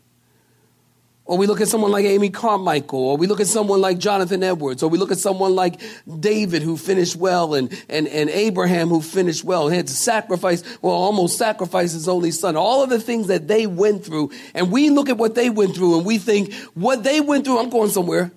Or 1.30 1.38
we 1.38 1.46
look 1.46 1.62
at 1.62 1.68
someone 1.68 1.92
like 1.92 2.06
Amy 2.06 2.32
Carmichael, 2.32 3.00
or 3.00 3.16
we 3.16 3.28
look 3.28 3.40
at 3.40 3.46
someone 3.46 3.82
like 3.82 4.00
Jonathan 4.00 4.42
Edwards, 4.42 4.82
or 4.82 4.90
we 4.90 4.98
look 4.98 5.12
at 5.12 5.20
someone 5.20 5.54
like 5.54 5.80
David 6.20 6.64
who 6.64 6.76
finished 6.76 7.16
well, 7.16 7.54
and, 7.54 7.72
and, 7.88 8.08
and 8.08 8.32
Abraham 8.32 8.88
who 8.88 9.00
finished 9.00 9.44
well, 9.44 9.68
and 9.68 9.76
had 9.76 9.86
to 9.86 9.94
sacrifice, 9.94 10.64
well, 10.82 10.92
almost 10.92 11.38
sacrifice 11.38 11.94
his 11.94 12.08
only 12.08 12.32
son. 12.32 12.58
All 12.58 12.82
of 12.82 12.90
the 12.90 13.00
things 13.00 13.28
that 13.28 13.48
they 13.48 13.68
went 13.68 14.04
through, 14.04 14.32
and 14.56 14.72
we 14.72 14.90
look 14.90 15.08
at 15.08 15.20
what 15.20 15.36
they 15.36 15.52
went 15.52 15.76
through, 15.76 15.98
and 15.98 16.04
we 16.04 16.18
think, 16.18 16.52
what 16.74 17.04
they 17.04 17.22
went 17.22 17.46
through, 17.46 17.60
I'm 17.60 17.70
going 17.70 17.92
somewhere. 17.92 18.32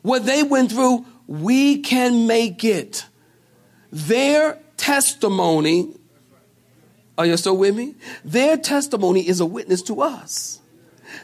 What 0.00 0.24
they 0.24 0.42
went 0.44 0.72
through, 0.72 1.04
we 1.26 1.80
can 1.80 2.26
make 2.26 2.64
it. 2.64 3.04
Their 3.90 4.58
testimony, 4.78 5.94
are 7.18 7.26
you 7.26 7.36
still 7.36 7.58
with 7.58 7.76
me? 7.76 7.96
Their 8.24 8.56
testimony 8.56 9.28
is 9.28 9.40
a 9.40 9.46
witness 9.46 9.82
to 9.82 10.00
us 10.00 10.61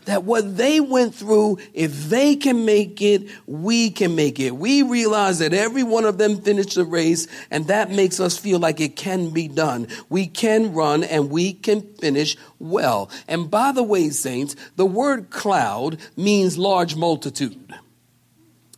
that 0.04 0.24
what 0.24 0.56
they 0.56 0.80
went 0.80 1.14
through, 1.14 1.58
if 1.74 2.08
they 2.08 2.36
can 2.36 2.64
make 2.64 3.00
it, 3.02 3.28
we 3.46 3.90
can 3.90 4.14
make 4.14 4.40
it. 4.40 4.56
We 4.56 4.82
realize 4.82 5.38
that 5.38 5.54
every 5.54 5.82
one 5.82 6.04
of 6.04 6.18
them 6.18 6.40
finished 6.40 6.74
the 6.74 6.84
race, 6.84 7.26
and 7.50 7.66
that 7.68 7.90
makes 7.90 8.20
us 8.20 8.38
feel 8.38 8.58
like 8.58 8.80
it 8.80 8.96
can 8.96 9.30
be 9.30 9.48
done. 9.48 9.88
We 10.08 10.26
can 10.26 10.72
run 10.72 11.04
and 11.04 11.30
we 11.30 11.52
can 11.52 11.82
finish 11.96 12.36
well. 12.58 13.10
And 13.26 13.50
by 13.50 13.72
the 13.72 13.82
way, 13.82 14.10
saints, 14.10 14.56
the 14.76 14.86
word 14.86 15.30
cloud 15.30 15.98
means 16.16 16.58
large 16.58 16.96
multitude. 16.96 17.74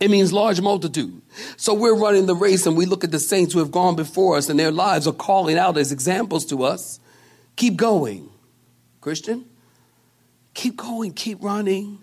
It 0.00 0.10
means 0.10 0.32
large 0.32 0.62
multitude. 0.62 1.20
So 1.58 1.74
we're 1.74 1.94
running 1.94 2.24
the 2.24 2.34
race 2.34 2.66
and 2.66 2.76
we 2.76 2.86
look 2.86 3.04
at 3.04 3.10
the 3.10 3.18
saints 3.18 3.52
who 3.52 3.58
have 3.58 3.70
gone 3.70 3.96
before 3.96 4.38
us 4.38 4.48
and 4.48 4.58
their 4.58 4.72
lives 4.72 5.06
are 5.06 5.12
calling 5.12 5.58
out 5.58 5.76
as 5.76 5.92
examples 5.92 6.46
to 6.46 6.64
us. 6.64 6.98
Keep 7.56 7.76
going. 7.76 8.30
Christian, 9.02 9.44
Keep 10.54 10.76
going, 10.76 11.12
keep 11.12 11.42
running. 11.42 11.98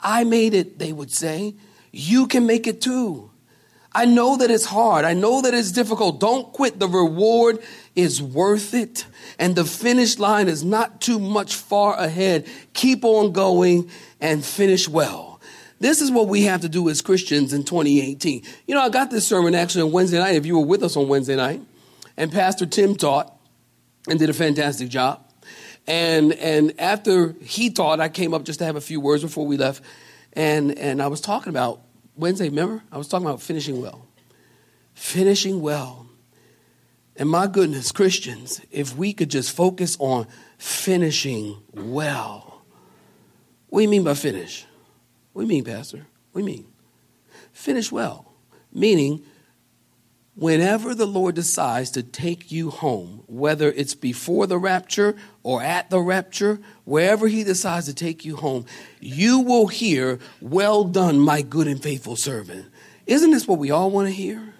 I 0.00 0.24
made 0.24 0.54
it, 0.54 0.78
they 0.78 0.92
would 0.92 1.10
say. 1.10 1.54
You 1.90 2.26
can 2.26 2.46
make 2.46 2.66
it 2.66 2.80
too. 2.80 3.30
I 3.92 4.04
know 4.04 4.36
that 4.36 4.50
it's 4.50 4.66
hard. 4.66 5.04
I 5.04 5.14
know 5.14 5.42
that 5.42 5.54
it's 5.54 5.72
difficult. 5.72 6.20
Don't 6.20 6.52
quit. 6.52 6.78
The 6.78 6.86
reward 6.88 7.58
is 7.96 8.22
worth 8.22 8.74
it. 8.74 9.06
And 9.38 9.56
the 9.56 9.64
finish 9.64 10.18
line 10.18 10.46
is 10.46 10.62
not 10.62 11.00
too 11.00 11.18
much 11.18 11.54
far 11.54 11.98
ahead. 11.98 12.46
Keep 12.74 13.04
on 13.04 13.32
going 13.32 13.90
and 14.20 14.44
finish 14.44 14.88
well. 14.88 15.40
This 15.80 16.00
is 16.00 16.10
what 16.10 16.28
we 16.28 16.42
have 16.42 16.60
to 16.62 16.68
do 16.68 16.88
as 16.88 17.00
Christians 17.02 17.52
in 17.52 17.64
2018. 17.64 18.42
You 18.66 18.74
know, 18.74 18.82
I 18.82 18.88
got 18.88 19.10
this 19.10 19.26
sermon 19.26 19.54
actually 19.54 19.82
on 19.82 19.92
Wednesday 19.92 20.18
night, 20.18 20.34
if 20.34 20.44
you 20.44 20.58
were 20.58 20.66
with 20.66 20.82
us 20.82 20.96
on 20.96 21.08
Wednesday 21.08 21.36
night. 21.36 21.62
And 22.16 22.30
Pastor 22.30 22.66
Tim 22.66 22.94
taught 22.94 23.32
and 24.08 24.18
did 24.18 24.28
a 24.28 24.34
fantastic 24.34 24.88
job. 24.88 25.27
And 25.88 26.34
and 26.34 26.78
after 26.78 27.34
he 27.40 27.70
taught, 27.70 27.98
I 27.98 28.10
came 28.10 28.34
up 28.34 28.44
just 28.44 28.58
to 28.58 28.66
have 28.66 28.76
a 28.76 28.80
few 28.80 29.00
words 29.00 29.22
before 29.22 29.46
we 29.46 29.56
left. 29.56 29.82
And 30.34 30.78
and 30.78 31.02
I 31.02 31.08
was 31.08 31.22
talking 31.22 31.48
about 31.48 31.80
Wednesday, 32.14 32.50
remember? 32.50 32.82
I 32.92 32.98
was 32.98 33.08
talking 33.08 33.26
about 33.26 33.40
finishing 33.40 33.80
well. 33.80 34.06
Finishing 34.92 35.62
well. 35.62 36.06
And 37.16 37.30
my 37.30 37.46
goodness, 37.46 37.90
Christians, 37.90 38.60
if 38.70 38.96
we 38.96 39.14
could 39.14 39.30
just 39.30 39.50
focus 39.56 39.96
on 39.98 40.26
finishing 40.58 41.56
well. 41.72 42.62
What 43.70 43.80
do 43.80 43.84
you 43.84 43.88
mean 43.88 44.04
by 44.04 44.14
finish? 44.14 44.66
What 45.32 45.42
do 45.42 45.46
you 45.46 45.48
mean, 45.48 45.64
Pastor? 45.64 46.06
What 46.32 46.42
do 46.44 46.50
you 46.50 46.56
mean? 46.58 46.66
Finish 47.52 47.90
well. 47.90 48.34
Meaning 48.72 49.24
whenever 50.38 50.94
the 50.94 51.06
Lord 51.06 51.34
decides 51.34 51.90
to 51.90 52.02
take 52.02 52.52
you 52.52 52.70
home, 52.70 53.24
whether 53.26 53.72
it's 53.72 53.94
before 53.94 54.46
the 54.46 54.58
rapture 54.58 55.16
or 55.42 55.62
at 55.62 55.90
the 55.90 56.00
rapture, 56.00 56.60
wherever 56.84 57.26
He 57.26 57.42
decides 57.42 57.86
to 57.86 57.94
take 57.94 58.24
you 58.24 58.36
home, 58.36 58.64
you 59.00 59.40
will 59.40 59.66
hear, 59.66 60.20
Well 60.40 60.84
done, 60.84 61.18
my 61.18 61.42
good 61.42 61.66
and 61.66 61.82
faithful 61.82 62.14
servant. 62.14 62.66
Isn't 63.06 63.32
this 63.32 63.48
what 63.48 63.58
we 63.58 63.72
all 63.72 63.90
want 63.90 64.06
to 64.06 64.14
hear? 64.14 64.54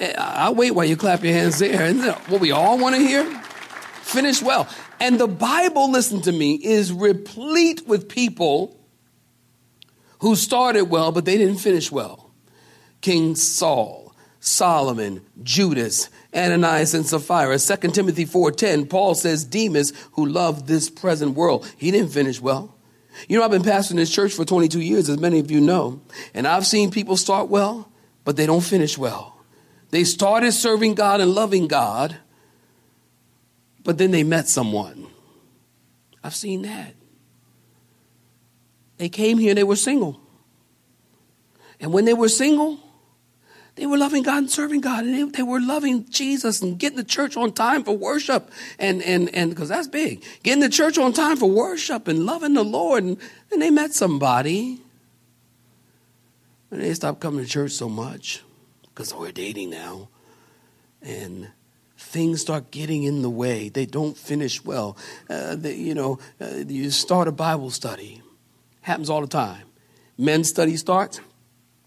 Eh, 0.00 0.14
I'll 0.16 0.54
wait 0.54 0.70
while 0.70 0.86
you 0.86 0.96
clap 0.96 1.22
your 1.22 1.34
hands 1.34 1.58
there. 1.58 1.84
Isn't 1.84 2.02
that 2.02 2.28
what 2.30 2.40
we 2.40 2.52
all 2.52 2.78
want 2.78 2.96
to 2.96 3.00
hear? 3.00 3.24
Finish 4.02 4.40
well. 4.40 4.66
And 5.00 5.20
the 5.20 5.28
Bible, 5.28 5.90
listen 5.90 6.22
to 6.22 6.32
me, 6.32 6.54
is 6.54 6.92
replete 6.92 7.86
with 7.86 8.08
people 8.08 8.80
who 10.20 10.34
started 10.34 10.84
well, 10.84 11.12
but 11.12 11.26
they 11.26 11.36
didn't 11.36 11.58
finish 11.58 11.92
well. 11.92 12.30
King 13.00 13.36
Saul, 13.36 14.07
Solomon, 14.40 15.22
Judas, 15.42 16.08
Ananias, 16.34 16.94
and 16.94 17.06
Sapphira. 17.06 17.58
2 17.58 17.76
Timothy 17.90 18.24
4.10, 18.24 18.88
Paul 18.88 19.14
says 19.14 19.44
Demas, 19.44 19.92
who 20.12 20.26
loved 20.26 20.66
this 20.66 20.88
present 20.88 21.34
world. 21.34 21.68
He 21.76 21.90
didn't 21.90 22.12
finish 22.12 22.40
well. 22.40 22.74
You 23.26 23.38
know, 23.38 23.44
I've 23.44 23.50
been 23.50 23.62
pastoring 23.62 23.96
this 23.96 24.12
church 24.12 24.32
for 24.32 24.44
22 24.44 24.80
years, 24.80 25.08
as 25.08 25.18
many 25.18 25.40
of 25.40 25.50
you 25.50 25.60
know, 25.60 26.00
and 26.34 26.46
I've 26.46 26.66
seen 26.66 26.90
people 26.90 27.16
start 27.16 27.48
well, 27.48 27.90
but 28.24 28.36
they 28.36 28.46
don't 28.46 28.62
finish 28.62 28.96
well. 28.96 29.40
They 29.90 30.04
started 30.04 30.52
serving 30.52 30.94
God 30.94 31.20
and 31.20 31.32
loving 31.32 31.66
God, 31.66 32.16
but 33.82 33.98
then 33.98 34.12
they 34.12 34.22
met 34.22 34.48
someone. 34.48 35.08
I've 36.22 36.34
seen 36.34 36.62
that. 36.62 36.94
They 38.98 39.08
came 39.08 39.38
here, 39.38 39.54
they 39.54 39.64
were 39.64 39.76
single. 39.76 40.20
And 41.80 41.92
when 41.92 42.04
they 42.04 42.14
were 42.14 42.28
single, 42.28 42.78
they 43.78 43.86
were 43.86 43.96
loving 43.96 44.24
God 44.24 44.38
and 44.38 44.50
serving 44.50 44.80
God, 44.80 45.04
and 45.04 45.32
they, 45.32 45.42
were 45.42 45.60
loving 45.60 46.04
Jesus 46.10 46.60
and 46.60 46.78
getting 46.78 46.98
to 46.98 47.04
church 47.04 47.36
on 47.36 47.52
time 47.52 47.84
for 47.84 47.96
worship, 47.96 48.50
and 48.78 49.00
and 49.02 49.32
and 49.34 49.50
because 49.50 49.68
that's 49.68 49.86
big, 49.86 50.24
getting 50.42 50.62
to 50.62 50.68
church 50.68 50.98
on 50.98 51.12
time 51.12 51.36
for 51.36 51.48
worship 51.48 52.08
and 52.08 52.26
loving 52.26 52.54
the 52.54 52.64
Lord. 52.64 53.04
And 53.04 53.18
then 53.50 53.60
they 53.60 53.70
met 53.70 53.94
somebody, 53.94 54.80
and 56.70 56.80
they 56.80 56.92
stopped 56.94 57.20
coming 57.20 57.44
to 57.44 57.50
church 57.50 57.72
so 57.72 57.88
much 57.88 58.42
because 58.82 59.14
we're 59.14 59.30
dating 59.30 59.70
now, 59.70 60.08
and 61.00 61.48
things 61.96 62.40
start 62.40 62.72
getting 62.72 63.04
in 63.04 63.22
the 63.22 63.30
way. 63.30 63.68
They 63.68 63.86
don't 63.86 64.16
finish 64.16 64.64
well. 64.64 64.96
Uh, 65.30 65.54
they, 65.54 65.74
you 65.74 65.94
know, 65.94 66.18
uh, 66.40 66.64
you 66.66 66.90
start 66.90 67.28
a 67.28 67.32
Bible 67.32 67.70
study, 67.70 68.22
happens 68.80 69.08
all 69.08 69.20
the 69.20 69.28
time. 69.28 69.62
Men's 70.16 70.48
study 70.48 70.76
starts, 70.76 71.20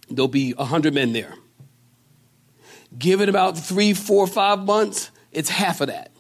there'll 0.10 0.30
be 0.30 0.54
a 0.58 0.64
hundred 0.64 0.94
men 0.94 1.12
there. 1.12 1.34
Give 2.98 3.22
it 3.22 3.30
about 3.30 3.58
three, 3.58 3.94
four, 3.94 4.28
five 4.28 4.60
months, 4.60 5.12
it's 5.32 5.50
half 5.50 5.82
of 5.82 5.88
that. 5.88 6.12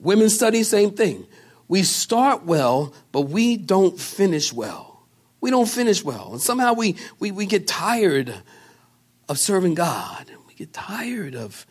Women's 0.00 0.34
study, 0.34 0.62
same 0.62 0.92
thing. 0.92 1.26
We 1.68 1.82
start 1.82 2.44
well, 2.44 2.94
but 3.12 3.22
we 3.22 3.56
don't 3.56 3.98
finish 4.00 4.52
well. 4.52 5.06
We 5.40 5.50
don't 5.50 5.68
finish 5.68 6.02
well. 6.02 6.32
And 6.32 6.40
somehow 6.40 6.72
we, 6.72 6.96
we, 7.18 7.30
we 7.30 7.46
get 7.46 7.66
tired 7.66 8.34
of 9.28 9.38
serving 9.38 9.74
God. 9.74 10.30
We 10.46 10.54
get 10.54 10.72
tired 10.72 11.34
of 11.36 11.66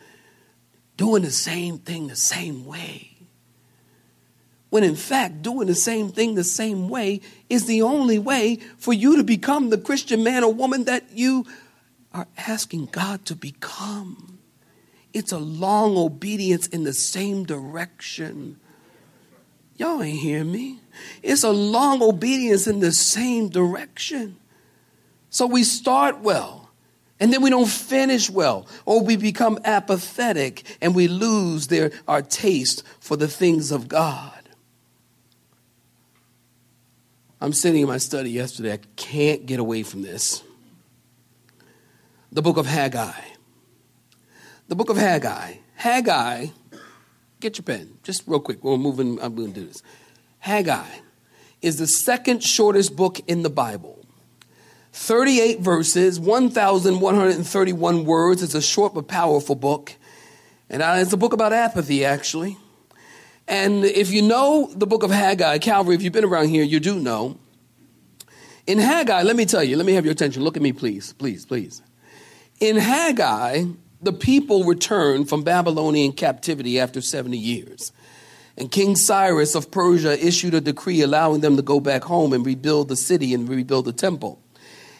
doing 0.96 1.22
the 1.22 1.30
same 1.30 1.78
thing 1.78 2.06
the 2.06 2.16
same 2.16 2.64
way. 2.64 3.16
When 4.70 4.84
in 4.84 4.96
fact, 4.96 5.42
doing 5.42 5.66
the 5.66 5.74
same 5.74 6.10
thing 6.10 6.34
the 6.34 6.44
same 6.44 6.88
way 6.88 7.22
is 7.48 7.66
the 7.66 7.82
only 7.82 8.18
way 8.18 8.56
for 8.76 8.92
you 8.92 9.16
to 9.16 9.24
become 9.24 9.70
the 9.70 9.78
Christian 9.78 10.22
man 10.22 10.44
or 10.44 10.52
woman 10.52 10.84
that 10.84 11.10
you 11.12 11.46
are 12.12 12.26
asking 12.36 12.86
God 12.86 13.24
to 13.26 13.36
become. 13.36 14.38
It's 15.12 15.32
a 15.32 15.38
long 15.38 15.96
obedience 15.96 16.66
in 16.66 16.84
the 16.84 16.92
same 16.92 17.44
direction. 17.44 18.58
Y'all 19.76 20.02
ain't 20.02 20.18
hear 20.18 20.44
me. 20.44 20.80
It's 21.22 21.44
a 21.44 21.50
long 21.50 22.02
obedience 22.02 22.66
in 22.66 22.80
the 22.80 22.92
same 22.92 23.48
direction. 23.48 24.36
So 25.30 25.46
we 25.46 25.62
start 25.64 26.20
well, 26.20 26.70
and 27.20 27.32
then 27.32 27.42
we 27.42 27.50
don't 27.50 27.68
finish 27.68 28.30
well, 28.30 28.66
or 28.84 29.02
we 29.02 29.16
become 29.16 29.58
apathetic 29.64 30.64
and 30.80 30.94
we 30.94 31.08
lose 31.08 31.68
their, 31.68 31.92
our 32.06 32.22
taste 32.22 32.82
for 32.98 33.16
the 33.16 33.28
things 33.28 33.70
of 33.70 33.88
God. 33.88 34.32
I'm 37.40 37.52
sitting 37.52 37.82
in 37.82 37.88
my 37.88 37.98
study 37.98 38.30
yesterday. 38.30 38.72
I 38.72 38.80
can't 38.96 39.46
get 39.46 39.60
away 39.60 39.84
from 39.84 40.02
this 40.02 40.42
the 42.30 42.42
book 42.42 42.56
of 42.56 42.66
Haggai. 42.66 43.20
The 44.68 44.76
book 44.76 44.90
of 44.90 44.96
Haggai. 44.96 45.54
Haggai, 45.74 46.46
get 47.40 47.56
your 47.56 47.64
pen, 47.64 47.98
just 48.02 48.24
real 48.26 48.40
quick. 48.40 48.62
We're 48.62 48.76
moving, 48.76 49.20
I'm 49.22 49.34
going 49.34 49.52
to 49.52 49.60
do 49.60 49.66
this. 49.66 49.82
Haggai 50.40 50.88
is 51.62 51.78
the 51.78 51.86
second 51.86 52.42
shortest 52.42 52.96
book 52.96 53.20
in 53.26 53.42
the 53.42 53.50
Bible. 53.50 54.04
38 54.92 55.60
verses, 55.60 56.18
1,131 56.18 58.04
words. 58.04 58.42
It's 58.42 58.54
a 58.54 58.62
short 58.62 58.94
but 58.94 59.06
powerful 59.06 59.54
book. 59.54 59.94
And 60.68 60.82
uh, 60.82 60.96
it's 60.98 61.12
a 61.12 61.16
book 61.16 61.32
about 61.32 61.52
apathy, 61.52 62.04
actually. 62.04 62.56
And 63.46 63.84
if 63.84 64.10
you 64.10 64.22
know 64.22 64.70
the 64.74 64.86
book 64.86 65.02
of 65.02 65.10
Haggai, 65.10 65.58
Calvary, 65.58 65.94
if 65.94 66.02
you've 66.02 66.12
been 66.12 66.24
around 66.24 66.48
here, 66.48 66.64
you 66.64 66.80
do 66.80 66.98
know. 66.98 67.38
In 68.66 68.78
Haggai, 68.78 69.22
let 69.22 69.36
me 69.36 69.46
tell 69.46 69.64
you, 69.64 69.76
let 69.76 69.86
me 69.86 69.94
have 69.94 70.04
your 70.04 70.12
attention. 70.12 70.42
Look 70.42 70.56
at 70.56 70.62
me, 70.62 70.72
please, 70.72 71.14
please, 71.14 71.46
please. 71.46 71.80
In 72.60 72.76
Haggai, 72.76 73.64
the 74.02 74.12
people 74.12 74.64
returned 74.64 75.28
from 75.28 75.44
Babylonian 75.44 76.12
captivity 76.12 76.80
after 76.80 77.00
70 77.00 77.38
years. 77.38 77.92
And 78.56 78.70
King 78.70 78.96
Cyrus 78.96 79.54
of 79.54 79.70
Persia 79.70 80.18
issued 80.24 80.54
a 80.54 80.60
decree 80.60 81.02
allowing 81.02 81.40
them 81.40 81.56
to 81.56 81.62
go 81.62 81.78
back 81.78 82.02
home 82.02 82.32
and 82.32 82.44
rebuild 82.44 82.88
the 82.88 82.96
city 82.96 83.32
and 83.32 83.48
rebuild 83.48 83.84
the 83.84 83.92
temple. 83.92 84.40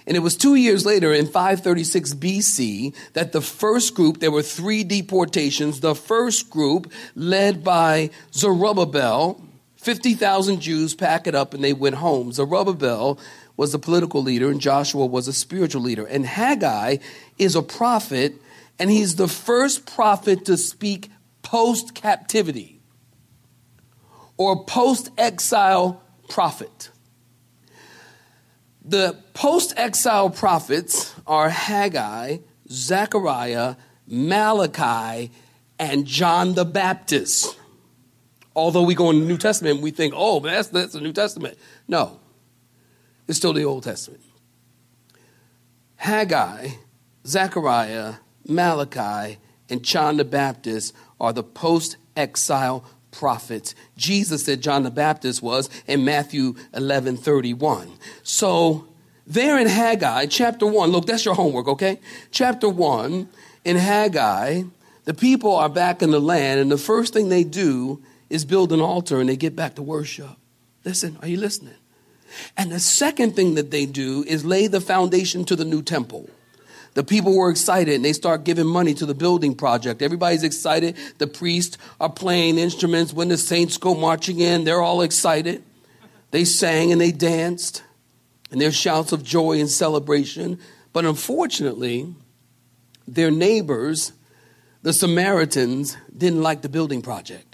And 0.06 0.16
it 0.16 0.20
was 0.20 0.36
two 0.36 0.54
years 0.54 0.86
later, 0.86 1.12
in 1.12 1.26
536 1.26 2.14
BC, 2.14 2.94
that 3.12 3.32
the 3.32 3.42
first 3.42 3.94
group, 3.94 4.20
there 4.20 4.30
were 4.30 4.42
three 4.42 4.84
deportations. 4.84 5.80
The 5.80 5.96
first 5.96 6.48
group, 6.48 6.90
led 7.16 7.64
by 7.64 8.10
Zerubbabel, 8.32 9.42
50,000 9.76 10.60
Jews 10.60 10.94
pack 10.94 11.26
it 11.26 11.34
up 11.34 11.54
and 11.54 11.62
they 11.62 11.72
went 11.72 11.96
home. 11.96 12.32
Zerubbabel 12.32 13.18
was 13.58 13.74
a 13.74 13.78
political 13.78 14.22
leader 14.22 14.48
and 14.48 14.60
Joshua 14.60 15.04
was 15.04 15.26
a 15.26 15.32
spiritual 15.32 15.82
leader. 15.82 16.06
And 16.06 16.24
Haggai 16.24 16.98
is 17.38 17.56
a 17.56 17.60
prophet, 17.60 18.34
and 18.78 18.88
he's 18.88 19.16
the 19.16 19.28
first 19.28 19.84
prophet 19.84 20.46
to 20.46 20.56
speak 20.56 21.10
post 21.42 21.94
captivity 21.94 22.80
or 24.36 24.64
post 24.64 25.10
exile 25.18 26.00
prophet. 26.28 26.90
The 28.84 29.18
post 29.34 29.74
exile 29.76 30.30
prophets 30.30 31.14
are 31.26 31.50
Haggai, 31.50 32.38
Zechariah, 32.70 33.74
Malachi, 34.06 35.32
and 35.80 36.06
John 36.06 36.54
the 36.54 36.64
Baptist. 36.64 37.58
Although 38.54 38.84
we 38.84 38.94
go 38.94 39.10
in 39.10 39.20
the 39.20 39.26
New 39.26 39.36
Testament, 39.36 39.80
we 39.80 39.90
think, 39.90 40.14
oh, 40.16 40.38
that's, 40.38 40.68
that's 40.68 40.92
the 40.92 41.00
New 41.00 41.12
Testament. 41.12 41.58
No, 41.88 42.17
it's 43.28 43.38
still 43.38 43.52
the 43.52 43.64
Old 43.64 43.84
Testament. 43.84 44.22
Haggai 45.96 46.70
Zechariah, 47.28 48.14
Malachi, 48.46 49.38
and 49.68 49.82
John 49.82 50.16
the 50.16 50.24
Baptist 50.24 50.94
are 51.20 51.32
the 51.32 51.42
post 51.42 51.96
exile 52.16 52.84
prophets. 53.10 53.74
Jesus 53.96 54.44
said 54.44 54.62
John 54.62 54.82
the 54.82 54.90
Baptist 54.90 55.42
was 55.42 55.68
in 55.86 56.04
Matthew 56.04 56.54
11 56.74 57.18
31. 57.18 57.90
So, 58.22 58.88
there 59.26 59.58
in 59.58 59.66
Haggai, 59.66 60.26
chapter 60.26 60.66
1, 60.66 60.90
look, 60.90 61.04
that's 61.04 61.26
your 61.26 61.34
homework, 61.34 61.68
okay? 61.68 62.00
Chapter 62.30 62.68
1, 62.68 63.28
in 63.64 63.76
Haggai, 63.76 64.62
the 65.04 65.12
people 65.12 65.54
are 65.54 65.68
back 65.68 66.00
in 66.00 66.10
the 66.10 66.20
land, 66.20 66.60
and 66.60 66.72
the 66.72 66.78
first 66.78 67.12
thing 67.12 67.28
they 67.28 67.44
do 67.44 68.02
is 68.30 68.46
build 68.46 68.72
an 68.72 68.80
altar 68.80 69.20
and 69.20 69.28
they 69.28 69.36
get 69.36 69.54
back 69.54 69.74
to 69.74 69.82
worship. 69.82 70.30
Listen, 70.82 71.18
are 71.20 71.28
you 71.28 71.36
listening? 71.36 71.74
And 72.56 72.70
the 72.70 72.80
second 72.80 73.36
thing 73.36 73.54
that 73.54 73.70
they 73.70 73.86
do 73.86 74.24
is 74.26 74.44
lay 74.44 74.66
the 74.66 74.80
foundation 74.80 75.44
to 75.46 75.56
the 75.56 75.64
new 75.64 75.82
temple. 75.82 76.28
The 76.94 77.04
people 77.04 77.36
were 77.36 77.50
excited 77.50 77.94
and 77.94 78.04
they 78.04 78.12
start 78.12 78.44
giving 78.44 78.66
money 78.66 78.92
to 78.94 79.06
the 79.06 79.14
building 79.14 79.54
project. 79.54 80.02
Everybody's 80.02 80.42
excited. 80.42 80.96
The 81.18 81.26
priests 81.26 81.78
are 82.00 82.10
playing 82.10 82.58
instruments. 82.58 83.12
When 83.12 83.28
the 83.28 83.36
saints 83.36 83.76
go 83.76 83.94
marching 83.94 84.40
in, 84.40 84.64
they're 84.64 84.82
all 84.82 85.02
excited. 85.02 85.62
They 86.30 86.44
sang 86.44 86.92
and 86.92 87.00
they 87.00 87.12
danced, 87.12 87.82
and 88.50 88.60
there's 88.60 88.76
shouts 88.76 89.12
of 89.12 89.22
joy 89.22 89.60
and 89.60 89.70
celebration. 89.70 90.58
But 90.92 91.04
unfortunately, 91.04 92.14
their 93.06 93.30
neighbors, 93.30 94.12
the 94.82 94.92
Samaritans, 94.92 95.96
didn't 96.14 96.42
like 96.42 96.62
the 96.62 96.68
building 96.68 97.00
project. 97.00 97.47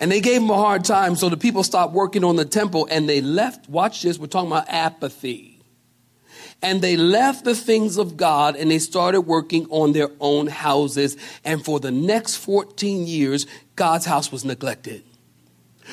And 0.00 0.12
they 0.12 0.20
gave 0.20 0.40
them 0.40 0.50
a 0.50 0.56
hard 0.56 0.84
time, 0.84 1.16
so 1.16 1.28
the 1.28 1.36
people 1.36 1.64
stopped 1.64 1.92
working 1.92 2.22
on 2.22 2.36
the 2.36 2.44
temple 2.44 2.86
and 2.90 3.08
they 3.08 3.20
left. 3.20 3.68
Watch 3.68 4.02
this, 4.02 4.18
we're 4.18 4.28
talking 4.28 4.50
about 4.50 4.68
apathy 4.68 5.58
and 6.62 6.82
they 6.82 6.96
left 6.96 7.44
the 7.44 7.54
things 7.54 7.98
of 7.98 8.16
God 8.16 8.56
and 8.56 8.70
they 8.70 8.78
started 8.78 9.22
working 9.22 9.66
on 9.70 9.92
their 9.92 10.10
own 10.20 10.48
houses. 10.48 11.16
And 11.44 11.64
for 11.64 11.78
the 11.78 11.90
next 11.90 12.36
14 12.36 13.06
years, 13.06 13.46
God's 13.76 14.06
house 14.06 14.32
was 14.32 14.44
neglected. 14.44 15.04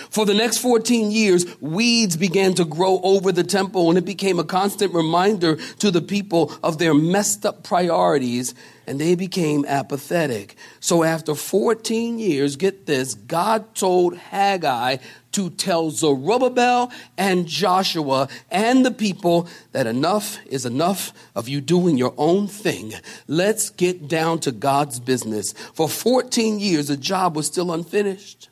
For 0.10 0.26
the 0.26 0.34
next 0.34 0.58
14 0.58 1.12
years, 1.12 1.46
weeds 1.62 2.18
began 2.18 2.54
to 2.56 2.66
grow 2.66 3.00
over 3.02 3.32
the 3.32 3.46
temple, 3.46 3.88
and 3.88 3.98
it 3.98 4.04
became 4.04 4.40
a 4.40 4.44
constant 4.44 4.94
reminder 4.94 5.56
to 5.56 5.90
the 5.90 6.02
people 6.02 6.52
of 6.62 6.80
their 6.80 6.94
messed 6.94 7.46
up 7.46 7.64
priorities, 7.64 8.54
and 8.88 9.00
they 9.00 9.16
became 9.16 9.66
apathetic. 9.66 10.56
So, 10.80 11.04
after 11.04 11.36
14 11.36 12.20
years, 12.20 12.56
get 12.56 12.86
this, 12.86 13.14
God 13.14 13.76
told 13.76 14.18
Haggai 14.18 14.98
to 15.34 15.50
tell 15.50 15.92
Zerubbabel 15.92 16.92
and 17.18 17.46
Joshua 17.46 18.30
and 18.50 18.86
the 18.86 18.92
people 18.92 19.50
that 19.74 19.86
enough 19.86 20.38
is 20.46 20.66
enough 20.66 21.12
of 21.36 21.50
you 21.50 21.60
doing 21.60 21.98
your 21.98 22.14
own 22.18 22.48
thing. 22.48 22.94
Let's 23.28 23.70
get 23.70 24.08
down 24.08 24.40
to 24.40 24.52
God's 24.52 25.00
business. 25.00 25.52
For 25.74 25.90
14 25.90 26.60
years, 26.60 26.88
the 26.88 26.98
job 26.98 27.36
was 27.36 27.48
still 27.48 27.74
unfinished. 27.74 28.50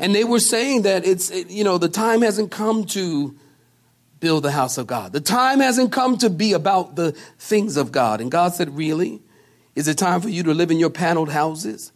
And 0.00 0.14
they 0.14 0.24
were 0.24 0.40
saying 0.40 0.82
that 0.82 1.06
it's, 1.06 1.30
you 1.30 1.64
know, 1.64 1.78
the 1.78 1.88
time 1.88 2.22
hasn't 2.22 2.50
come 2.50 2.84
to 2.86 3.36
build 4.24 4.42
the 4.42 4.50
house 4.52 4.78
of 4.78 4.86
God. 4.86 5.12
The 5.12 5.20
time 5.20 5.60
hasn't 5.60 5.92
come 5.92 6.18
to 6.18 6.30
be 6.30 6.52
about 6.52 6.96
the 6.96 7.12
things 7.38 7.76
of 7.76 7.92
God. 7.92 8.20
And 8.20 8.30
God 8.30 8.54
said, 8.54 8.76
Really? 8.76 9.22
Is 9.74 9.88
it 9.88 9.98
time 9.98 10.20
for 10.20 10.28
you 10.28 10.42
to 10.44 10.54
live 10.54 10.70
in 10.70 10.78
your 10.78 10.90
paneled 10.90 11.30
houses? 11.30 11.92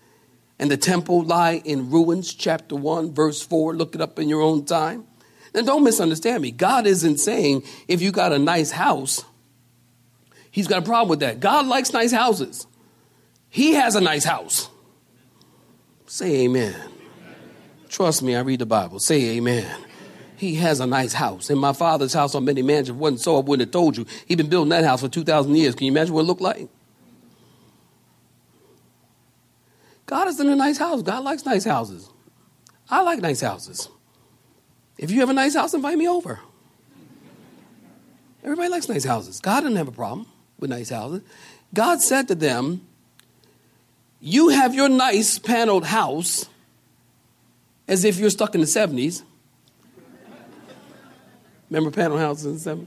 and 0.58 0.70
the 0.70 0.76
temple 0.76 1.22
lie 1.22 1.62
in 1.64 1.90
ruins, 1.90 2.34
chapter 2.34 2.74
1, 2.74 3.14
verse 3.14 3.42
4. 3.42 3.74
Look 3.74 3.94
it 3.94 4.00
up 4.00 4.18
in 4.18 4.28
your 4.28 4.42
own 4.42 4.64
time. 4.64 5.06
And 5.54 5.66
don't 5.66 5.84
misunderstand 5.84 6.42
me. 6.42 6.50
God 6.50 6.86
isn't 6.86 7.18
saying 7.18 7.62
if 7.86 8.02
you 8.02 8.10
got 8.10 8.32
a 8.32 8.38
nice 8.38 8.70
house, 8.70 9.24
He's 10.50 10.66
got 10.66 10.78
a 10.78 10.84
problem 10.84 11.08
with 11.10 11.20
that. 11.20 11.40
God 11.40 11.66
likes 11.66 11.92
nice 11.92 12.10
houses. 12.10 12.66
He 13.48 13.74
has 13.74 13.94
a 13.94 14.00
nice 14.00 14.24
house. 14.24 14.68
Say 16.06 16.44
amen. 16.44 16.74
Trust 17.88 18.22
me, 18.22 18.34
I 18.34 18.40
read 18.40 18.58
the 18.58 18.66
Bible. 18.66 18.98
Say 18.98 19.36
amen. 19.36 19.87
He 20.38 20.54
has 20.54 20.78
a 20.78 20.86
nice 20.86 21.12
house. 21.12 21.50
In 21.50 21.58
my 21.58 21.72
father's 21.72 22.14
house 22.14 22.34
on 22.36 22.44
many 22.44 22.62
mansions. 22.62 22.96
Wasn't 22.96 23.20
so, 23.20 23.36
I 23.36 23.40
wouldn't 23.40 23.66
have 23.66 23.72
told 23.72 23.96
you. 23.96 24.06
He'd 24.26 24.36
been 24.36 24.48
building 24.48 24.70
that 24.70 24.84
house 24.84 25.00
for 25.00 25.08
2,000 25.08 25.54
years. 25.54 25.74
Can 25.74 25.86
you 25.86 25.92
imagine 25.92 26.14
what 26.14 26.20
it 26.20 26.26
looked 26.26 26.40
like? 26.40 26.68
God 30.06 30.28
is 30.28 30.38
in 30.38 30.48
a 30.48 30.54
nice 30.54 30.78
house. 30.78 31.02
God 31.02 31.24
likes 31.24 31.44
nice 31.44 31.64
houses. 31.64 32.08
I 32.88 33.02
like 33.02 33.20
nice 33.20 33.40
houses. 33.40 33.88
If 34.96 35.10
you 35.10 35.20
have 35.20 35.28
a 35.28 35.34
nice 35.34 35.54
house, 35.54 35.74
invite 35.74 35.98
me 35.98 36.08
over. 36.08 36.38
Everybody 38.44 38.68
likes 38.68 38.88
nice 38.88 39.04
houses. 39.04 39.40
God 39.40 39.62
didn't 39.62 39.76
have 39.76 39.88
a 39.88 39.92
problem 39.92 40.26
with 40.60 40.70
nice 40.70 40.90
houses. 40.90 41.22
God 41.74 42.00
said 42.00 42.28
to 42.28 42.36
them, 42.36 42.86
You 44.20 44.50
have 44.50 44.72
your 44.72 44.88
nice 44.88 45.38
paneled 45.40 45.84
house 45.84 46.46
as 47.88 48.04
if 48.04 48.18
you're 48.18 48.30
stuck 48.30 48.54
in 48.54 48.60
the 48.60 48.66
70s. 48.68 49.22
Remember 51.70 51.90
panel 51.90 52.18
houses 52.18 52.66
and 52.66 52.86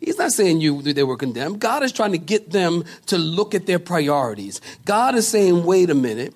He's 0.00 0.18
not 0.18 0.32
saying 0.32 0.60
you 0.60 0.82
they 0.82 1.02
were 1.02 1.16
condemned. 1.16 1.60
God 1.60 1.82
is 1.82 1.90
trying 1.90 2.12
to 2.12 2.18
get 2.18 2.50
them 2.50 2.84
to 3.06 3.18
look 3.18 3.54
at 3.54 3.66
their 3.66 3.78
priorities. 3.78 4.60
God 4.84 5.14
is 5.14 5.26
saying, 5.26 5.64
wait 5.64 5.90
a 5.90 5.94
minute. 5.94 6.34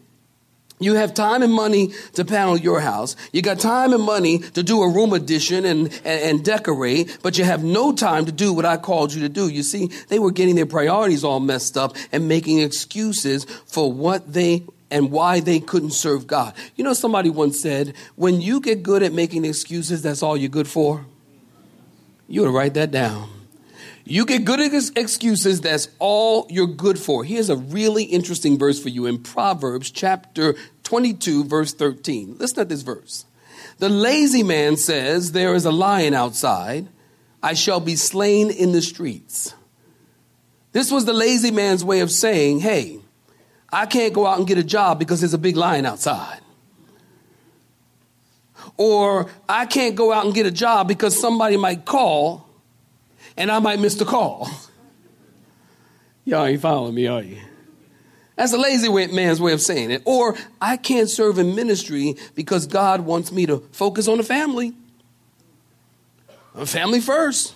You 0.81 0.95
have 0.95 1.13
time 1.13 1.43
and 1.43 1.53
money 1.53 1.93
to 2.15 2.25
panel 2.25 2.57
your 2.57 2.81
house. 2.81 3.15
You 3.33 3.43
got 3.43 3.61
time 3.61 3.93
and 3.93 4.03
money 4.03 4.39
to 4.39 4.63
do 4.63 4.83
a 4.83 4.89
room 4.89 5.13
addition 5.13 5.67
and, 5.67 5.89
and, 6.05 6.23
and, 6.23 6.45
decorate, 6.45 7.19
but 7.23 7.37
you 7.37 7.45
have 7.45 7.63
no 7.63 7.93
time 7.93 8.25
to 8.25 8.33
do 8.33 8.55
what 8.55 8.65
I 8.65 8.79
called 8.79 9.13
you 9.13 9.21
to 9.21 9.29
do. 9.29 9.49
You 9.49 9.63
see, 9.63 9.91
they 10.09 10.19
were 10.19 10.33
getting 10.33 10.57
their 10.57 10.65
priorities 10.65 11.23
all 11.23 11.39
messed 11.39 11.77
up 11.77 11.97
and 12.13 12.29
making 12.29 12.61
excuses 12.61 13.45
for 13.67 13.93
what 13.93 14.33
they 14.33 14.65
and 14.91 15.11
why 15.11 15.41
they 15.41 15.61
couldn't 15.61 15.93
serve 15.93 16.27
God. 16.27 16.55
You 16.77 16.85
know, 16.85 16.93
somebody 16.93 17.31
once 17.31 17.61
said, 17.61 17.95
when 18.17 18.41
you 18.41 18.61
get 18.61 18.83
good 18.83 19.03
at 19.03 19.13
making 19.13 19.45
excuses, 19.45 20.03
that's 20.03 20.23
all 20.23 20.37
you're 20.37 20.49
good 20.49 20.69
for. 20.69 21.07
You 22.29 22.43
ought 22.43 22.47
to 22.47 22.51
write 22.51 22.75
that 22.75 22.91
down. 22.91 23.29
You 24.05 24.27
get 24.27 24.45
good 24.45 24.61
at 24.61 24.73
excuses, 24.97 25.61
that's 25.61 25.89
all 25.99 26.47
you're 26.51 26.67
good 26.67 26.99
for. 26.99 27.23
Here's 27.23 27.51
a 27.51 27.57
really 27.57 28.05
interesting 28.05 28.59
verse 28.59 28.83
for 28.83 28.89
you 28.89 29.07
in 29.07 29.23
Proverbs 29.23 29.91
chapter 29.91 30.57
22, 30.83 31.45
verse 31.45 31.73
13. 31.75 32.37
Listen 32.39 32.57
to 32.57 32.65
this 32.65 32.83
verse. 32.83 33.25
The 33.79 33.89
lazy 33.89 34.43
man 34.43 34.77
says, 34.77 35.33
There 35.33 35.55
is 35.55 35.65
a 35.65 35.71
lion 35.71 36.15
outside, 36.15 36.89
I 37.43 37.55
shall 37.55 37.81
be 37.81 37.95
slain 37.97 38.51
in 38.51 38.73
the 38.73 38.83
streets. 38.83 39.55
This 40.73 40.91
was 40.91 41.05
the 41.05 41.13
lazy 41.13 41.51
man's 41.51 41.85
way 41.85 42.01
of 42.01 42.11
saying, 42.11 42.61
Hey, 42.61 43.01
I 43.73 43.87
can't 43.87 44.13
go 44.13 44.27
out 44.27 44.39
and 44.39 44.47
get 44.47 44.59
a 44.59 44.65
job 44.65 44.99
because 44.99 45.21
there's 45.21 45.35
a 45.35 45.39
big 45.39 45.57
lion 45.57 45.87
outside. 45.87 46.41
Or 48.77 49.31
I 49.49 49.67
can't 49.67 49.95
go 49.95 50.13
out 50.13 50.25
and 50.25 50.35
get 50.35 50.47
a 50.47 50.51
job 50.51 50.89
because 50.89 51.19
somebody 51.19 51.57
might 51.57 51.85
call 51.85 52.49
and 53.37 53.51
I 53.51 53.59
might 53.59 53.79
miss 53.79 53.95
the 53.95 54.05
call. 54.05 54.51
Y'all 56.25 56.47
ain't 56.47 56.61
following 56.61 56.95
me, 56.95 57.07
are 57.07 57.23
you? 57.23 57.39
That's 58.37 58.53
a 58.53 58.59
lazy 58.59 58.89
man's 58.89 59.41
way 59.41 59.53
of 59.53 59.61
saying 59.61 59.91
it. 59.91 60.03
Or 60.07 60.37
I 60.61 60.77
can't 60.79 61.11
serve 61.11 61.39
in 61.39 61.55
ministry 61.55 62.17
because 62.35 62.67
God 62.67 63.03
wants 63.03 63.31
me 63.33 63.45
to 63.47 63.59
focus 63.73 64.09
on 64.09 64.17
the 64.17 64.25
family. 64.25 64.73
Family 66.65 67.01
first. 67.01 67.55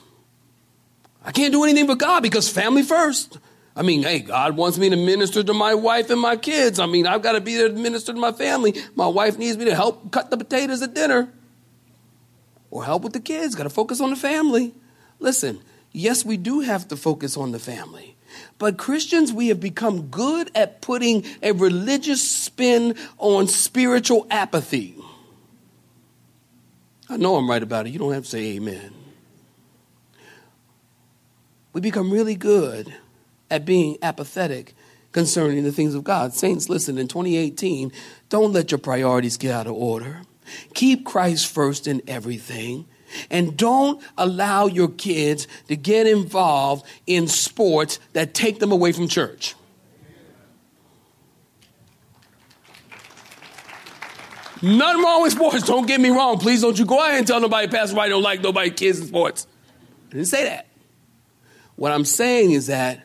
I 1.25 1.33
can't 1.33 1.53
do 1.53 1.65
anything 1.65 1.87
but 1.87 1.99
God 1.99 2.23
because 2.23 2.51
family 2.51 2.83
first. 2.83 3.39
I 3.77 3.83
mean, 3.83 4.03
hey, 4.05 4.21
God 4.21 4.57
wants 4.57 4.79
me 4.79 4.89
to 4.91 4.97
minister 4.97 5.43
to 5.43 5.53
my 5.53 5.75
wife 5.75 6.11
and 6.11 6.21
my 6.21 6.37
kids. 6.37 6.79
I 6.79 6.87
mean, 6.87 7.07
I've 7.07 7.23
got 7.23 7.33
to 7.33 7.41
be 7.41 7.57
there 7.57 7.69
to 7.69 7.75
minister 7.75 8.13
to 8.13 8.19
my 8.19 8.31
family. 8.31 8.75
My 8.95 9.09
wife 9.09 9.37
needs 9.37 9.57
me 9.57 9.65
to 9.65 9.75
help 9.75 10.13
cut 10.13 10.31
the 10.31 10.37
potatoes 10.37 10.81
at 10.81 10.95
dinner 10.95 11.33
or 12.71 12.85
help 12.85 13.03
with 13.03 13.15
the 13.15 13.21
kids. 13.21 13.55
Got 13.57 13.65
to 13.65 13.71
focus 13.71 14.01
on 14.01 14.11
the 14.11 14.17
family. 14.17 14.75
Listen, 15.19 15.61
yes, 15.91 16.25
we 16.25 16.37
do 16.37 16.61
have 16.61 16.87
to 16.89 16.97
focus 16.97 17.37
on 17.37 17.51
the 17.51 17.59
family. 17.59 18.17
But 18.59 18.79
Christians, 18.79 19.33
we 19.33 19.49
have 19.49 19.61
become 19.61 20.03
good 20.09 20.51
at 20.55 20.81
putting 20.81 21.25
a 21.43 21.53
religious 21.53 22.23
spin 22.23 22.95
on 23.19 23.49
spiritual 23.49 24.27
apathy. 24.31 24.97
I 27.09 27.17
know 27.17 27.37
I'm 27.37 27.51
right 27.51 27.63
about 27.63 27.87
it. 27.87 27.91
You 27.91 27.99
don't 27.99 28.13
have 28.13 28.25
to 28.25 28.31
say 28.31 28.57
amen. 28.57 28.93
We 31.73 31.81
become 31.81 32.11
really 32.13 32.37
good 32.37 32.95
at 33.51 33.65
being 33.65 33.99
apathetic 34.03 34.75
concerning 35.13 35.65
the 35.65 35.73
things 35.73 35.95
of 35.95 36.05
God. 36.05 36.35
Saints, 36.35 36.69
listen, 36.69 36.99
in 36.99 37.09
2018, 37.09 37.93
don't 38.29 38.53
let 38.53 38.71
your 38.71 38.79
priorities 38.79 39.37
get 39.37 39.53
out 39.53 39.67
of 39.67 39.75
order. 39.75 40.23
Keep 40.75 41.07
Christ 41.07 41.47
first 41.47 41.87
in 41.87 42.03
everything. 42.07 42.87
And 43.31 43.57
don't 43.57 44.03
allow 44.19 44.67
your 44.67 44.89
kids 44.89 45.47
to 45.69 45.77
get 45.77 46.07
involved 46.07 46.85
in 47.07 47.29
sports 47.29 48.01
that 48.13 48.35
take 48.35 48.59
them 48.59 48.73
away 48.73 48.93
from 48.93 49.07
church. 49.07 49.55
Nothing 54.61 55.03
wrong 55.03 55.23
with 55.23 55.33
sports. 55.33 55.63
Don't 55.63 55.87
get 55.87 56.01
me 56.01 56.09
wrong. 56.09 56.39
Please 56.39 56.63
don't 56.63 56.79
you 56.79 56.87
go 56.87 56.99
out 56.99 57.13
and 57.13 57.27
tell 57.27 57.39
nobody, 57.39 57.69
Pastor 57.69 57.97
White 57.97 58.09
don't 58.09 58.23
like 58.23 58.41
nobody 58.41 58.71
kids 58.71 58.99
in 58.99 59.07
sports. 59.07 59.47
I 60.09 60.13
didn't 60.13 60.27
say 60.27 60.45
that. 60.45 60.67
What 61.77 61.93
I'm 61.93 62.07
saying 62.07 62.53
is 62.53 62.69
that 62.69 63.04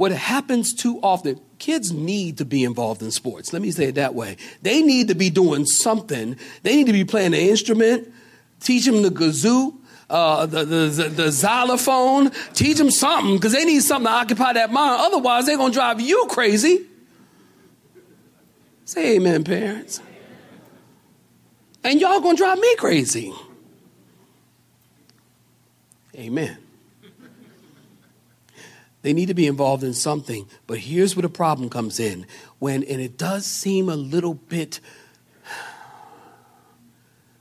what 0.00 0.12
happens 0.12 0.72
too 0.72 0.98
often, 1.02 1.38
kids 1.58 1.92
need 1.92 2.38
to 2.38 2.46
be 2.46 2.64
involved 2.64 3.02
in 3.02 3.10
sports. 3.10 3.52
Let 3.52 3.60
me 3.60 3.70
say 3.70 3.84
it 3.84 3.96
that 3.96 4.14
way. 4.14 4.38
They 4.62 4.80
need 4.80 5.08
to 5.08 5.14
be 5.14 5.28
doing 5.28 5.66
something. 5.66 6.36
They 6.62 6.76
need 6.76 6.86
to 6.86 6.94
be 6.94 7.04
playing 7.04 7.34
an 7.34 7.40
instrument 7.40 8.08
teach 8.60 8.84
them 8.84 9.02
the 9.02 9.10
kazoo, 9.10 9.76
uh, 10.08 10.46
the, 10.46 10.64
the, 10.64 11.08
the, 11.08 11.32
xylophone, 11.32 12.30
teach 12.52 12.76
them 12.76 12.90
something 12.90 13.36
because 13.36 13.52
they 13.52 13.64
need 13.64 13.82
something 13.82 14.06
to 14.06 14.12
occupy 14.12 14.52
that 14.52 14.70
mind. 14.70 15.00
Otherwise, 15.00 15.46
they're 15.46 15.56
going 15.56 15.72
to 15.72 15.76
drive 15.76 16.00
you 16.00 16.26
crazy. 16.28 16.86
Say 18.84 19.16
amen, 19.16 19.44
parents. 19.44 20.00
And 21.82 22.00
y'all 22.00 22.20
going 22.20 22.36
to 22.36 22.42
drive 22.42 22.58
me 22.58 22.76
crazy. 22.76 23.32
Amen. 26.14 26.58
They 29.02 29.12
need 29.12 29.26
to 29.26 29.34
be 29.34 29.46
involved 29.46 29.82
in 29.82 29.94
something. 29.94 30.46
But 30.66 30.78
here's 30.78 31.16
where 31.16 31.22
the 31.22 31.28
problem 31.28 31.70
comes 31.70 31.98
in. 31.98 32.26
When, 32.58 32.82
and 32.84 33.00
it 33.00 33.16
does 33.16 33.46
seem 33.46 33.88
a 33.88 33.96
little 33.96 34.34
bit 34.34 34.80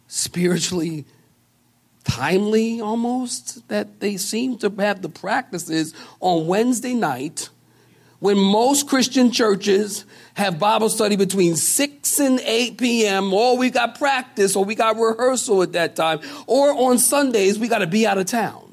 spiritually 0.07 1.05
timely 2.03 2.81
almost 2.81 3.67
that 3.67 3.99
they 3.99 4.17
seem 4.17 4.57
to 4.57 4.73
have 4.79 5.01
the 5.01 5.09
practices 5.09 5.93
on 6.19 6.47
Wednesday 6.47 6.93
night 6.93 7.49
when 8.19 8.37
most 8.37 8.87
Christian 8.87 9.31
churches 9.31 10.05
have 10.33 10.59
Bible 10.59 10.89
study 10.89 11.15
between 11.15 11.55
6 11.55 12.19
and 12.19 12.39
8 12.41 12.77
p.m., 12.77 13.33
or 13.33 13.57
we 13.57 13.69
got 13.69 13.97
practice, 13.97 14.55
or 14.55 14.65
we 14.65 14.75
got 14.75 14.97
rehearsal 14.97 15.63
at 15.63 15.71
that 15.73 15.95
time, 15.95 16.19
or 16.45 16.71
on 16.71 16.97
Sundays, 16.97 17.57
we 17.57 17.69
got 17.69 17.79
to 17.79 17.87
be 17.87 18.05
out 18.05 18.17
of 18.17 18.25
town. 18.25 18.68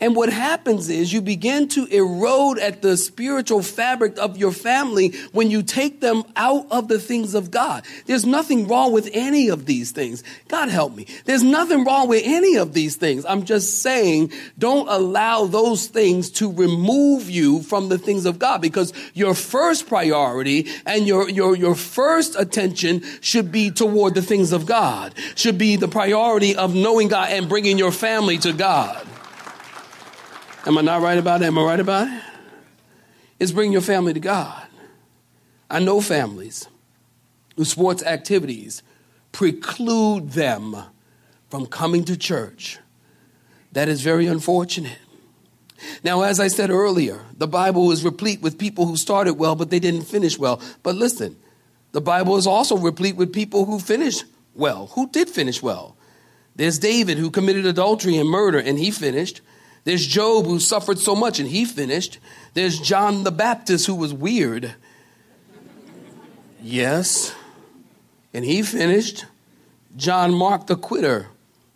And 0.00 0.14
what 0.14 0.30
happens 0.32 0.88
is 0.88 1.12
you 1.12 1.20
begin 1.20 1.68
to 1.68 1.86
erode 1.86 2.58
at 2.58 2.82
the 2.82 2.96
spiritual 2.96 3.62
fabric 3.62 4.18
of 4.18 4.36
your 4.36 4.52
family 4.52 5.14
when 5.32 5.50
you 5.50 5.62
take 5.62 6.00
them 6.00 6.24
out 6.36 6.66
of 6.70 6.88
the 6.88 6.98
things 6.98 7.34
of 7.34 7.50
God. 7.50 7.84
There's 8.06 8.26
nothing 8.26 8.68
wrong 8.68 8.92
with 8.92 9.10
any 9.12 9.48
of 9.48 9.66
these 9.66 9.90
things. 9.90 10.22
God 10.48 10.68
help 10.68 10.94
me. 10.94 11.06
There's 11.24 11.42
nothing 11.42 11.84
wrong 11.84 12.08
with 12.08 12.22
any 12.24 12.56
of 12.56 12.74
these 12.74 12.96
things. 12.96 13.24
I'm 13.24 13.44
just 13.44 13.82
saying 13.82 14.32
don't 14.58 14.88
allow 14.88 15.46
those 15.46 15.86
things 15.86 16.30
to 16.32 16.52
remove 16.52 17.30
you 17.30 17.62
from 17.62 17.88
the 17.88 17.98
things 17.98 18.26
of 18.26 18.38
God 18.38 18.60
because 18.60 18.92
your 19.14 19.34
first 19.34 19.88
priority 19.88 20.68
and 20.86 21.06
your, 21.06 21.28
your, 21.28 21.56
your 21.56 21.74
first 21.74 22.36
attention 22.36 23.02
should 23.20 23.50
be 23.50 23.70
toward 23.70 24.14
the 24.14 24.22
things 24.22 24.52
of 24.52 24.66
God, 24.66 25.14
should 25.34 25.58
be 25.58 25.76
the 25.76 25.88
priority 25.88 26.56
of 26.56 26.74
knowing 26.74 27.08
God 27.08 27.30
and 27.30 27.48
bringing 27.48 27.78
your 27.78 27.92
family 27.92 28.38
to 28.38 28.52
God. 28.52 29.07
Am 30.68 30.76
I 30.76 30.82
not 30.82 31.00
right 31.00 31.16
about 31.16 31.40
it? 31.40 31.46
Am 31.46 31.56
I 31.56 31.62
right 31.62 31.80
about 31.80 32.08
it? 32.08 32.22
It's 33.40 33.52
bring 33.52 33.72
your 33.72 33.80
family 33.80 34.12
to 34.12 34.20
God. 34.20 34.66
I 35.70 35.78
know 35.78 36.02
families 36.02 36.68
whose 37.56 37.70
sports 37.70 38.02
activities 38.02 38.82
preclude 39.32 40.32
them 40.32 40.76
from 41.48 41.64
coming 41.64 42.04
to 42.04 42.18
church. 42.18 42.78
That 43.72 43.88
is 43.88 44.02
very 44.02 44.26
unfortunate. 44.26 44.98
Now, 46.04 46.20
as 46.20 46.38
I 46.38 46.48
said 46.48 46.68
earlier, 46.68 47.24
the 47.34 47.48
Bible 47.48 47.90
is 47.90 48.04
replete 48.04 48.42
with 48.42 48.58
people 48.58 48.84
who 48.84 48.98
started 48.98 49.34
well, 49.34 49.56
but 49.56 49.70
they 49.70 49.80
didn't 49.80 50.02
finish 50.02 50.38
well. 50.38 50.60
But 50.82 50.96
listen, 50.96 51.38
the 51.92 52.02
Bible 52.02 52.36
is 52.36 52.46
also 52.46 52.76
replete 52.76 53.16
with 53.16 53.32
people 53.32 53.64
who 53.64 53.78
finished 53.78 54.26
well, 54.54 54.88
who 54.88 55.08
did 55.08 55.30
finish 55.30 55.62
well. 55.62 55.96
There's 56.56 56.78
David 56.78 57.16
who 57.16 57.30
committed 57.30 57.64
adultery 57.64 58.18
and 58.18 58.28
murder, 58.28 58.58
and 58.58 58.78
he 58.78 58.90
finished. 58.90 59.40
There's 59.84 60.06
Job 60.06 60.46
who 60.46 60.60
suffered 60.60 60.98
so 60.98 61.14
much 61.14 61.40
and 61.40 61.48
he 61.48 61.64
finished. 61.64 62.18
There's 62.54 62.78
John 62.78 63.24
the 63.24 63.30
Baptist 63.30 63.86
who 63.86 63.94
was 63.94 64.12
weird. 64.12 64.74
Yes. 66.62 67.34
And 68.34 68.44
he 68.44 68.62
finished. 68.62 69.24
John 69.96 70.32
Mark 70.32 70.66
the 70.66 70.76
quitter. 70.76 71.28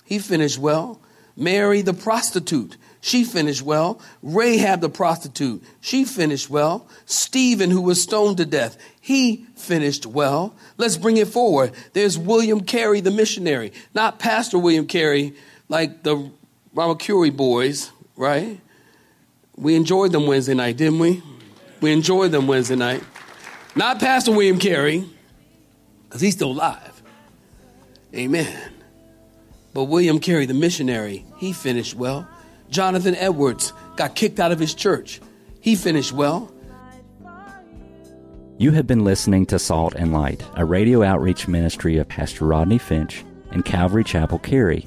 He 0.04 0.18
finished 0.18 0.58
well. 0.58 1.00
Mary 1.36 1.82
the 1.82 1.94
prostitute. 1.94 2.76
She 3.00 3.24
finished 3.24 3.62
well. 3.62 4.00
Rahab 4.22 4.80
the 4.80 4.88
prostitute. 4.88 5.64
She 5.80 6.04
finished 6.04 6.48
well. 6.48 6.86
Stephen, 7.04 7.70
who 7.70 7.80
was 7.80 8.00
stoned 8.00 8.36
to 8.36 8.46
death. 8.46 8.78
He 9.00 9.46
finished 9.56 10.06
well. 10.06 10.54
Let's 10.76 10.96
bring 10.96 11.16
it 11.16 11.28
forward. 11.28 11.72
There's 11.94 12.16
William 12.16 12.60
Carey, 12.60 13.00
the 13.00 13.10
missionary. 13.10 13.72
Not 13.92 14.20
Pastor 14.20 14.58
William 14.58 14.86
Carey, 14.86 15.34
like 15.68 16.04
the 16.04 16.30
Ramakuri 16.74 17.34
boys, 17.36 17.92
right? 18.16 18.60
We 19.56 19.74
enjoyed 19.74 20.12
them 20.12 20.26
Wednesday 20.26 20.54
night, 20.54 20.76
didn't 20.76 20.98
we? 20.98 21.22
We 21.80 21.92
enjoyed 21.92 22.32
them 22.32 22.46
Wednesday 22.46 22.76
night. 22.76 23.02
Not 23.76 24.00
Pastor 24.00 24.32
William 24.32 24.58
Carey, 24.58 25.04
because 26.04 26.20
he's 26.20 26.34
still 26.34 26.52
alive. 26.52 27.02
Amen. 28.14 28.72
But 29.74 29.84
William 29.84 30.18
Carey, 30.18 30.46
the 30.46 30.54
missionary, 30.54 31.24
he 31.38 31.52
finished 31.52 31.94
well. 31.94 32.28
Jonathan 32.70 33.14
Edwards 33.16 33.72
got 33.96 34.14
kicked 34.14 34.40
out 34.40 34.52
of 34.52 34.58
his 34.58 34.74
church. 34.74 35.20
He 35.60 35.76
finished 35.76 36.12
well. 36.12 36.52
You 38.58 38.72
have 38.72 38.86
been 38.86 39.04
listening 39.04 39.46
to 39.46 39.58
Salt 39.58 39.94
and 39.94 40.12
Light, 40.12 40.44
a 40.54 40.64
radio 40.64 41.02
outreach 41.02 41.48
ministry 41.48 41.96
of 41.96 42.08
Pastor 42.08 42.46
Rodney 42.46 42.78
Finch 42.78 43.24
and 43.50 43.64
Calvary 43.64 44.04
Chapel 44.04 44.38
Cary, 44.38 44.86